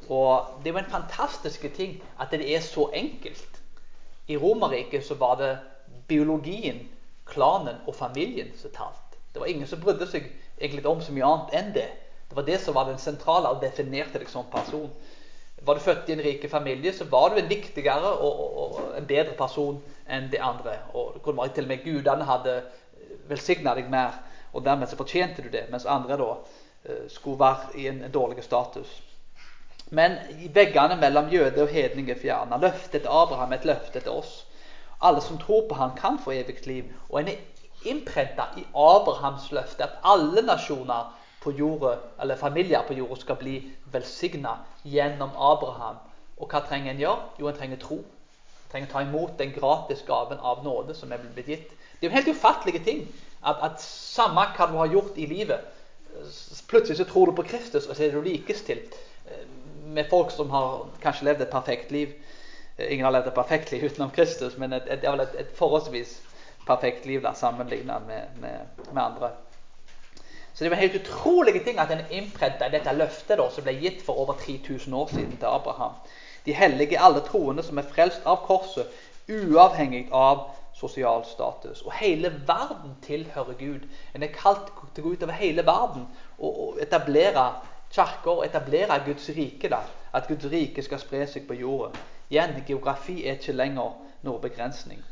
Og 0.10 0.60
Det 0.64 0.70
er 0.70 0.74
jo 0.74 0.82
en 0.82 0.92
fantastisk 0.92 1.64
ting 1.76 2.04
at 2.20 2.32
det 2.32 2.56
er 2.56 2.60
så 2.60 2.90
enkelt. 2.94 3.62
I 4.28 4.38
Romerriket 4.38 5.06
så 5.06 5.16
var 5.16 5.36
det 5.36 5.58
biologien, 6.08 6.88
klanen 7.26 7.80
og 7.88 7.96
familien 7.96 8.52
som 8.56 8.72
talt. 8.76 9.18
Det 9.34 9.40
var 9.40 9.48
ingen 9.48 9.68
som 9.68 9.80
brydde 9.80 10.08
seg 10.08 10.28
egentlig 10.60 10.86
om 10.86 11.02
så 11.02 11.16
mye 11.16 11.32
annet 11.32 11.56
enn 11.56 11.74
det. 11.76 11.88
Det 12.30 12.36
var 12.36 12.44
det 12.44 12.60
som 12.60 12.76
var 12.76 12.92
den 12.92 13.00
sentrale 13.00 13.48
og 13.48 13.64
definerte 13.64 14.20
deg 14.20 14.30
som 14.30 14.52
person. 14.52 14.92
Var 15.64 15.74
du 15.74 15.80
født 15.80 16.10
i 16.10 16.14
en 16.18 16.24
rik 16.24 16.50
familie, 16.52 16.94
så 16.94 17.08
var 17.08 17.30
du 17.30 17.40
en 17.40 17.50
viktigere 17.50 18.18
og, 18.20 18.40
og, 18.40 18.58
og 18.58 18.98
en 18.98 19.08
bedre 19.08 19.36
person 19.40 19.80
enn 20.10 20.28
de 20.32 20.42
andre. 20.42 20.76
Og 20.94 21.14
det 21.14 21.22
kunne 21.22 21.40
være 21.40 21.56
til 21.56 21.64
og 21.64 21.72
med 21.72 21.84
gudene 21.84 22.28
hadde 22.28 22.62
velsigna 23.28 23.76
deg 23.76 23.90
mer, 23.92 24.27
og 24.58 24.66
dermed 24.66 24.90
så 24.90 24.98
fortjente 24.98 25.44
du 25.46 25.52
det, 25.54 25.68
mens 25.70 25.86
andre 25.86 26.18
da 26.18 26.32
eh, 26.84 27.04
skulle 27.14 27.40
være 27.40 27.78
i 27.78 27.88
en, 27.92 28.02
en 28.04 28.12
dårlig 28.12 28.44
status. 28.44 29.04
Men 29.90 30.18
veggene 30.54 30.98
mellom 31.00 31.30
jøde 31.32 31.62
og 31.64 31.70
hedning 31.72 32.10
er 32.12 32.18
fjerna. 32.20 32.58
Løftet 32.58 33.04
til 33.04 33.12
Abraham 33.12 33.54
er 33.54 33.62
et 33.62 33.68
løfte 33.70 34.02
til 34.02 34.18
oss. 34.18 34.42
Alle 35.02 35.22
som 35.22 35.38
tror 35.38 35.68
på 35.70 35.78
ham, 35.78 35.94
kan 35.96 36.18
få 36.20 36.34
evig 36.36 36.66
liv. 36.68 36.90
Og 37.10 37.22
en 37.22 37.30
er 37.32 37.38
innprenta 37.86 38.50
i 38.58 38.66
Abrahams 38.74 39.52
løfte 39.52 39.86
at 39.86 40.02
alle 40.04 40.42
nasjoner 40.42 41.14
på 41.44 41.54
jorda, 41.54 41.94
eller 42.22 42.36
familier 42.36 42.84
på 42.88 42.98
jorda 42.98 43.16
skal 43.22 43.40
bli 43.40 43.56
velsigna 43.94 44.58
gjennom 44.84 45.38
Abraham. 45.38 46.02
Og 46.38 46.50
hva 46.50 46.66
trenger 46.66 46.92
en 46.92 47.06
gjøre? 47.06 47.30
Jo, 47.40 47.48
en 47.48 47.62
trenger 47.62 47.80
tro. 47.86 48.02
En 48.02 48.72
trenger 48.72 48.92
ta 48.92 49.06
imot 49.06 49.38
den 49.40 49.54
gratis 49.54 50.02
gaven 50.08 50.42
av 50.42 50.66
nåde 50.66 50.98
som 50.98 51.14
er 51.14 51.22
blitt 51.22 51.54
gitt. 51.54 51.70
Det 51.70 52.08
er 52.08 52.12
jo 52.12 52.18
helt 52.18 52.34
ufattelige 52.34 52.84
ting 52.84 53.06
at, 53.48 53.64
at 53.72 53.82
samme 53.84 54.44
hva 54.58 54.68
du 54.70 54.78
har 54.82 54.94
gjort 54.94 55.18
i 55.18 55.26
livet, 55.30 55.66
plutselig 56.68 56.98
så 56.98 57.06
tror 57.06 57.26
du 57.26 57.38
på 57.38 57.48
Kristus, 57.48 57.88
og 57.88 57.96
så 57.96 58.08
er 58.08 58.16
du 58.16 58.22
likestilt 58.22 58.96
eh, 59.30 59.46
med 59.88 60.10
folk 60.10 60.32
som 60.32 60.50
har 60.50 60.88
kanskje 61.04 61.30
levd 61.30 61.46
et 61.46 61.54
perfekt 61.54 61.92
liv. 61.92 62.14
Eh, 62.78 62.94
ingen 62.94 63.06
har 63.06 63.16
levd 63.16 63.32
et 63.32 63.38
perfekt 63.38 63.72
liv 63.72 63.86
utenom 63.90 64.14
Kristus, 64.16 64.58
men 64.58 64.74
et, 64.74 64.88
et, 64.92 65.04
et, 65.04 65.36
et 65.40 65.54
forholdsvis 65.56 66.18
perfekt 66.68 67.06
liv 67.06 67.28
sammenlignet 67.36 68.08
med, 68.08 68.40
med, 68.42 68.84
med 68.92 69.04
andre. 69.04 69.32
Så 70.54 70.64
det 70.64 70.70
var 70.70 70.78
helt 70.82 70.96
utrolige 70.96 71.64
ting 71.64 71.80
at 71.80 71.92
en 71.94 72.06
innprenta 72.10 72.70
dette 72.74 72.94
løftet 72.98 73.38
da, 73.38 73.46
som 73.54 73.64
ble 73.64 73.76
gitt 73.78 74.02
for 74.02 74.18
over 74.18 74.40
3000 74.42 74.94
år 74.94 75.12
siden 75.12 75.36
til 75.38 75.46
Abraham. 75.46 76.00
De 76.46 76.56
hellige 76.58 77.00
alle 77.00 77.22
troende 77.22 77.64
som 77.64 77.78
er 77.78 77.86
frelst 77.86 78.26
av 78.26 78.42
korset, 78.48 78.90
uavhengig 79.30 80.08
av 80.12 80.48
sosial 80.80 81.26
status. 81.26 81.82
Og 81.82 81.94
hele 81.94 82.32
verden 82.48 82.98
tilhører 83.02 83.54
Gud. 83.60 83.88
En 84.16 84.24
er 84.24 84.34
kalt 84.34 84.72
til 84.94 85.04
å 85.04 85.08
gå 85.08 85.16
utover 85.18 85.40
hele 85.40 85.66
verden 85.66 86.06
og, 86.38 86.78
etablere 86.82 87.48
kirker 87.94 88.32
og 88.32 88.46
etablere 88.46 89.02
Guds 89.06 89.30
rike. 89.30 89.70
da, 89.70 89.82
At 90.14 90.28
Guds 90.28 90.46
rike 90.52 90.84
skal 90.84 91.02
spre 91.02 91.26
seg 91.28 91.48
på 91.48 91.58
jorda. 91.58 91.98
Igjen, 92.30 92.58
geografi 92.68 93.22
er 93.26 93.40
ikke 93.40 93.56
lenger 93.56 93.96
noen 94.24 94.42
begrensning. 94.42 95.04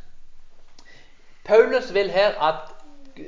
Paulus 1.45 1.93
vil 1.93 2.09
her 2.11 2.35
at 2.41 2.73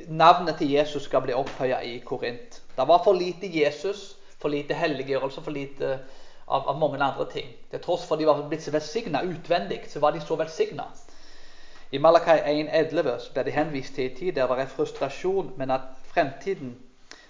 navnet 0.08 0.58
til 0.58 0.72
Jesus 0.72 1.06
skal 1.08 1.22
bli 1.24 1.34
opphøya 1.34 1.80
i 1.86 1.98
Korint. 2.04 2.62
Det 2.76 2.88
var 2.88 3.02
for 3.04 3.16
lite 3.16 3.48
Jesus, 3.48 4.16
for 4.38 4.48
lite 4.48 4.74
helliggjørelse, 4.74 5.42
for 5.42 5.54
lite 5.54 5.92
av, 6.48 6.68
av 6.68 6.78
mange 6.78 7.00
andre 7.02 7.26
ting. 7.32 7.48
Til 7.70 7.80
tross 7.80 8.04
for 8.06 8.16
at 8.16 8.22
de 8.22 8.28
var 8.28 8.42
blitt 8.48 8.64
så 8.64 8.74
velsigna 8.74 9.22
utvendig, 9.24 9.80
så 9.88 10.02
var 10.02 10.12
de 10.12 10.20
så 10.20 10.36
velsigna. 10.36 10.88
I 11.92 11.98
Malakai 11.98 12.38
1,11 12.38 13.32
blir 13.32 13.44
de 13.44 13.50
henvist 13.50 13.94
til 13.94 14.10
en 14.10 14.16
tid 14.16 14.32
der 14.32 14.46
det 14.46 14.62
er 14.62 14.66
frustrasjon, 14.66 15.52
men 15.56 15.70
at 15.70 15.80
fremtiden, 16.04 16.76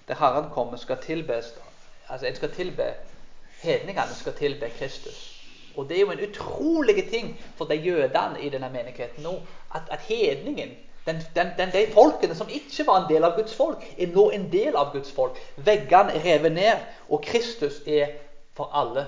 der 0.08 0.14
Herren 0.14 0.50
kommer, 0.50 0.76
skal 0.76 0.96
tilbes 1.02 1.54
altså 2.08 2.26
en 2.26 2.34
skal 2.34 2.50
tilbe 2.50 2.82
Hedningene 3.62 4.14
skal 4.14 4.32
tilbe 4.32 4.70
Kristus. 4.78 5.42
Og 5.76 5.88
Det 5.88 5.96
er 5.96 6.00
jo 6.00 6.10
en 6.10 6.28
utrolig 6.30 7.10
ting 7.10 7.40
for 7.56 7.64
de 7.64 7.74
jødene 7.74 8.42
i 8.42 8.48
denne 8.48 8.70
menigheten 8.70 9.22
nå, 9.22 9.32
at, 9.74 9.82
at 9.90 10.00
hedningen 10.00 10.68
den, 11.06 11.16
den, 11.34 11.46
den, 11.58 11.72
de 11.72 11.92
folkene 11.92 12.34
som 12.34 12.48
ikke 12.48 12.86
var 12.86 13.02
en 13.02 13.14
del 13.14 13.24
av 13.24 13.36
Guds 13.36 13.54
folk, 13.54 13.84
er 13.98 14.06
nå 14.12 14.30
en 14.30 14.52
del 14.52 14.76
av 14.76 14.92
Guds 14.92 15.12
folk. 15.12 15.38
Veggene 15.56 16.12
er 16.12 16.24
revet 16.24 16.52
ned, 16.52 16.82
og 17.08 17.22
Kristus 17.24 17.80
er 17.86 18.06
for 18.56 18.70
alle. 18.74 19.06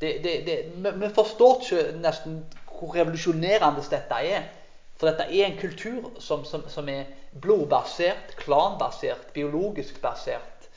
Det, 0.00 0.20
det, 0.24 0.34
det, 0.46 0.58
vi, 0.76 0.90
vi, 0.94 1.08
forstår 1.14 1.60
ikke 1.62 1.96
nesten 1.98 2.44
hvor 2.68 2.94
revolusjonerende 2.94 3.82
dette 3.90 4.20
er. 4.20 4.46
For 4.96 5.10
dette 5.10 5.26
er 5.26 5.48
en 5.48 5.58
kultur 5.58 6.10
som, 6.22 6.44
som, 6.46 6.64
som 6.70 6.88
er 6.88 7.08
blodbasert, 7.42 8.36
klanbasert, 8.38 9.32
biologisk 9.34 10.00
basert. 10.02 10.68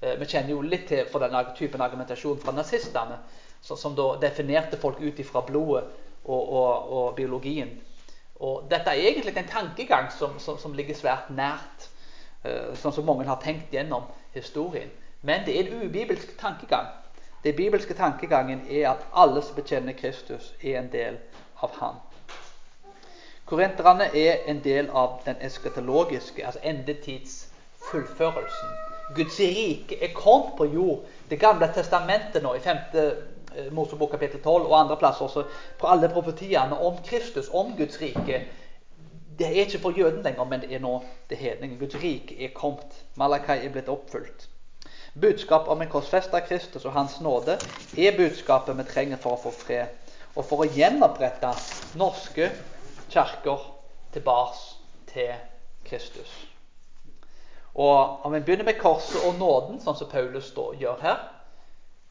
Eh, 0.00 0.16
vi 0.18 0.26
kjenner 0.26 0.54
jo 0.54 0.62
litt 0.64 0.88
til 0.90 1.06
for 1.10 1.22
denne 1.22 1.44
typen 1.58 1.82
argumentasjon 1.84 2.40
fra 2.42 2.54
nazistene, 2.56 3.20
som, 3.62 3.78
som 3.78 3.94
da 3.94 4.14
definerte 4.22 4.80
folk 4.80 5.00
ut 5.00 5.20
ifra 5.22 5.44
blodet 5.46 5.84
og, 6.24 6.40
og, 6.40 6.90
og 6.90 7.14
biologien. 7.16 7.76
Og 8.40 8.64
Dette 8.70 8.90
er 8.90 9.10
egentlig 9.10 9.36
en 9.36 9.48
tankegang 9.52 10.08
som, 10.16 10.74
ligger 10.74 10.96
svært 10.96 11.28
nært, 11.30 11.90
eh, 12.42 12.72
sånn 12.80 12.96
som 12.96 13.06
mange 13.06 13.28
har 13.28 13.38
tenkt 13.44 13.72
gjennom 13.74 14.08
historien. 14.34 14.90
Men 15.22 15.44
det 15.44 15.58
er 15.58 15.68
en 15.68 15.84
ubibelsk 15.84 16.32
tankegang. 16.40 16.88
Den 17.44 17.56
bibelske 17.56 17.94
tankegangen 17.94 18.66
er 18.68 18.90
at 18.90 19.04
alle 19.16 19.42
som 19.44 19.56
bekjenner 19.56 19.96
Kristus, 19.96 20.54
er 20.62 20.80
en 20.80 20.90
del 20.92 21.20
av 21.60 21.76
Han. 21.80 22.00
Korinterne 23.50 24.04
er 24.14 24.36
en 24.46 24.60
del 24.64 24.90
av 24.94 25.08
den 25.24 25.36
eskatologiske, 25.42 26.46
altså 26.46 26.60
endetidsfullførelsen. 26.62 28.68
Guds 29.16 29.40
rike 29.40 30.04
er 30.04 30.08
kommet 30.14 30.52
på 30.58 30.64
jord. 30.70 30.98
Det 31.30 31.40
gamle 31.42 31.66
testamentet 31.74 32.42
nå 32.44 32.54
i 32.54 32.60
5. 32.62 32.76
Eh, 32.94 33.12
Mosebok 33.74 34.10
kapittel 34.14 34.40
12 34.44 34.68
og 34.68 34.78
andre 34.78 34.96
plasser 34.96 35.24
også, 35.26 35.44
på 35.78 35.86
alle 35.90 36.08
profetiene 36.08 36.78
om 36.78 36.96
Kristus, 37.06 37.48
om 37.50 37.74
Guds 37.76 38.00
rike. 38.00 38.44
Det 39.38 39.46
er 39.46 39.50
ikke 39.64 39.82
for 39.82 39.90
jøden 39.98 40.22
lenger, 40.22 40.44
men 40.44 40.60
det 40.62 40.74
er 40.74 40.86
nå 40.86 41.02
det 41.30 41.38
hedningen. 41.42 41.78
Guds 41.78 41.94
rike 41.98 42.44
er 42.44 42.48
kommet. 42.54 43.02
Malakai 43.18 43.66
er 43.66 43.72
blitt 43.74 43.90
oppfylt. 43.90 44.46
Budskap 45.20 45.68
om 45.68 45.82
en 45.82 45.90
korsfesta 45.90 46.40
Kristus 46.46 46.84
og 46.84 46.92
Hans 46.94 47.20
nåde 47.20 47.58
er 47.98 48.16
budskapet 48.16 48.78
vi 48.78 48.82
trenger 48.92 49.16
for 49.18 49.32
å 49.34 49.42
få 49.42 49.50
fred, 49.50 49.86
og 50.36 50.44
for 50.46 50.62
å 50.62 50.70
gjenopprette 50.70 51.50
norske 51.98 52.52
kirker 53.10 53.66
tilbake 54.12 54.58
til 55.06 55.34
Kristus. 55.84 56.46
Og 57.74 58.24
Om 58.24 58.32
vi 58.32 58.40
begynner 58.40 58.64
med 58.64 58.80
korset 58.80 59.20
og 59.26 59.34
nåden, 59.38 59.80
sånn 59.80 59.96
som 59.98 60.10
Paulus 60.10 60.50
gjør 60.54 61.02
her, 61.02 61.20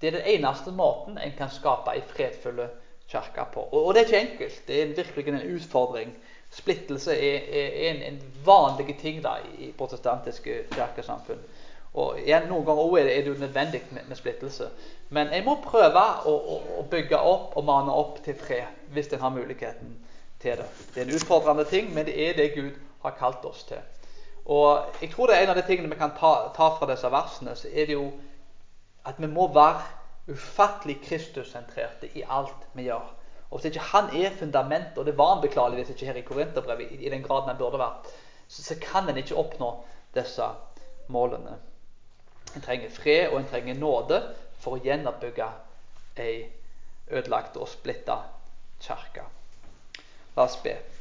det 0.01 0.07
er 0.07 0.17
den 0.19 0.29
eneste 0.39 0.71
måten 0.71 1.17
en 1.19 1.33
kan 1.37 1.51
skape 1.51 1.91
ei 1.91 2.01
fredfulle 2.07 2.69
kirke 3.09 3.45
på. 3.53 3.65
Og, 3.71 3.93
det 3.93 4.01
er 4.01 4.05
ikke 4.05 4.19
enkelt. 4.19 4.61
Det 4.67 4.81
er 4.81 4.93
virkelig 4.95 5.33
en 5.33 5.55
utfordring. 5.55 6.13
Splittelse 6.51 7.13
er, 7.13 7.49
en, 7.89 8.01
en, 8.01 8.21
vanlig 8.45 8.95
ting 9.01 9.19
da, 9.23 9.35
i 9.57 9.71
protestantiske 9.77 10.63
kirkesamfunn. 10.71 11.41
Og 11.93 12.19
igjen, 12.21 12.47
Noen 12.47 12.65
ganger 12.65 12.97
er 12.97 13.03
det, 13.03 13.17
er 13.17 13.25
det 13.25 13.33
jo 13.33 13.41
nødvendig 13.41 13.81
med, 13.91 14.07
med, 14.07 14.17
splittelse. 14.17 14.69
Men 15.09 15.33
en 15.33 15.45
må 15.45 15.57
prøve 15.63 16.05
å, 16.25 16.33
å, 16.33 16.59
å, 16.79 16.85
bygge 16.89 17.17
opp 17.17 17.57
og 17.57 17.65
mane 17.65 17.93
opp 17.93 18.21
til 18.25 18.37
fred 18.37 18.93
hvis 18.93 19.11
en 19.13 19.25
har 19.25 19.33
muligheten 19.33 19.97
til 20.41 20.57
det. 20.57 20.65
Det 20.93 21.01
er 21.01 21.07
en 21.07 21.15
utfordrende 21.15 21.65
ting, 21.69 21.93
men 21.93 22.05
det 22.05 22.15
er 22.29 22.33
det 22.37 22.53
Gud 22.55 22.71
har 23.01 23.15
kalt 23.19 23.45
oss 23.45 23.63
til. 23.63 23.81
Og 24.45 24.85
jeg 25.01 25.11
tror 25.11 25.27
det 25.27 25.37
er 25.37 25.43
en 25.43 25.53
av 25.53 25.59
de 25.59 25.65
tingene 25.67 25.91
vi 25.91 25.99
kan 25.99 26.15
ta, 26.17 26.33
ta 26.55 26.71
fra 26.77 26.87
disse 26.89 27.11
versene. 27.11 27.55
så 27.55 27.67
er 27.69 27.85
det 27.85 27.93
jo 27.93 28.11
at 29.05 29.19
vi 29.21 29.27
må 29.27 29.47
være 29.53 29.81
ufattelig 30.29 30.99
Kristus-sentrerte 31.03 32.09
i 32.17 32.23
alt 32.29 32.67
vi 32.73 32.83
gjør. 32.89 33.15
Og 33.49 33.59
Hvis 33.59 33.65
ikke 33.65 33.79
han 33.79 34.09
er 34.15 34.35
fundamentet, 34.39 34.97
og 34.97 35.05
det 35.05 35.17
var 35.17 35.33
han 35.33 35.41
beklageligvis 35.41 35.89
ikke 35.89 36.05
her 36.05 36.13
i 36.13 36.21
Korinterbrevet, 36.21 36.91
i, 36.91 37.09
den 37.09 37.23
graden 37.23 37.49
han 37.49 37.57
burde 37.57 37.79
vært, 37.79 38.11
så, 38.47 38.63
så 38.63 38.75
kan 38.81 39.09
en 39.09 39.17
ikke 39.17 39.35
oppnå 39.35 39.71
disse 40.15 40.45
målene. 41.07 41.57
En 42.55 42.61
trenger 42.61 42.89
fred 42.89 43.29
og 43.29 43.39
en 43.39 43.49
trenger 43.49 43.77
nåde 43.77 44.21
for 44.59 44.77
å 44.77 44.83
gjenoppbygge 44.83 45.49
ei 46.17 46.45
ødelagt 47.09 47.57
og 47.57 47.69
splitta 47.69 48.21
kirke. 48.81 49.25
La 50.39 50.45
oss 50.45 50.55
be. 50.63 50.98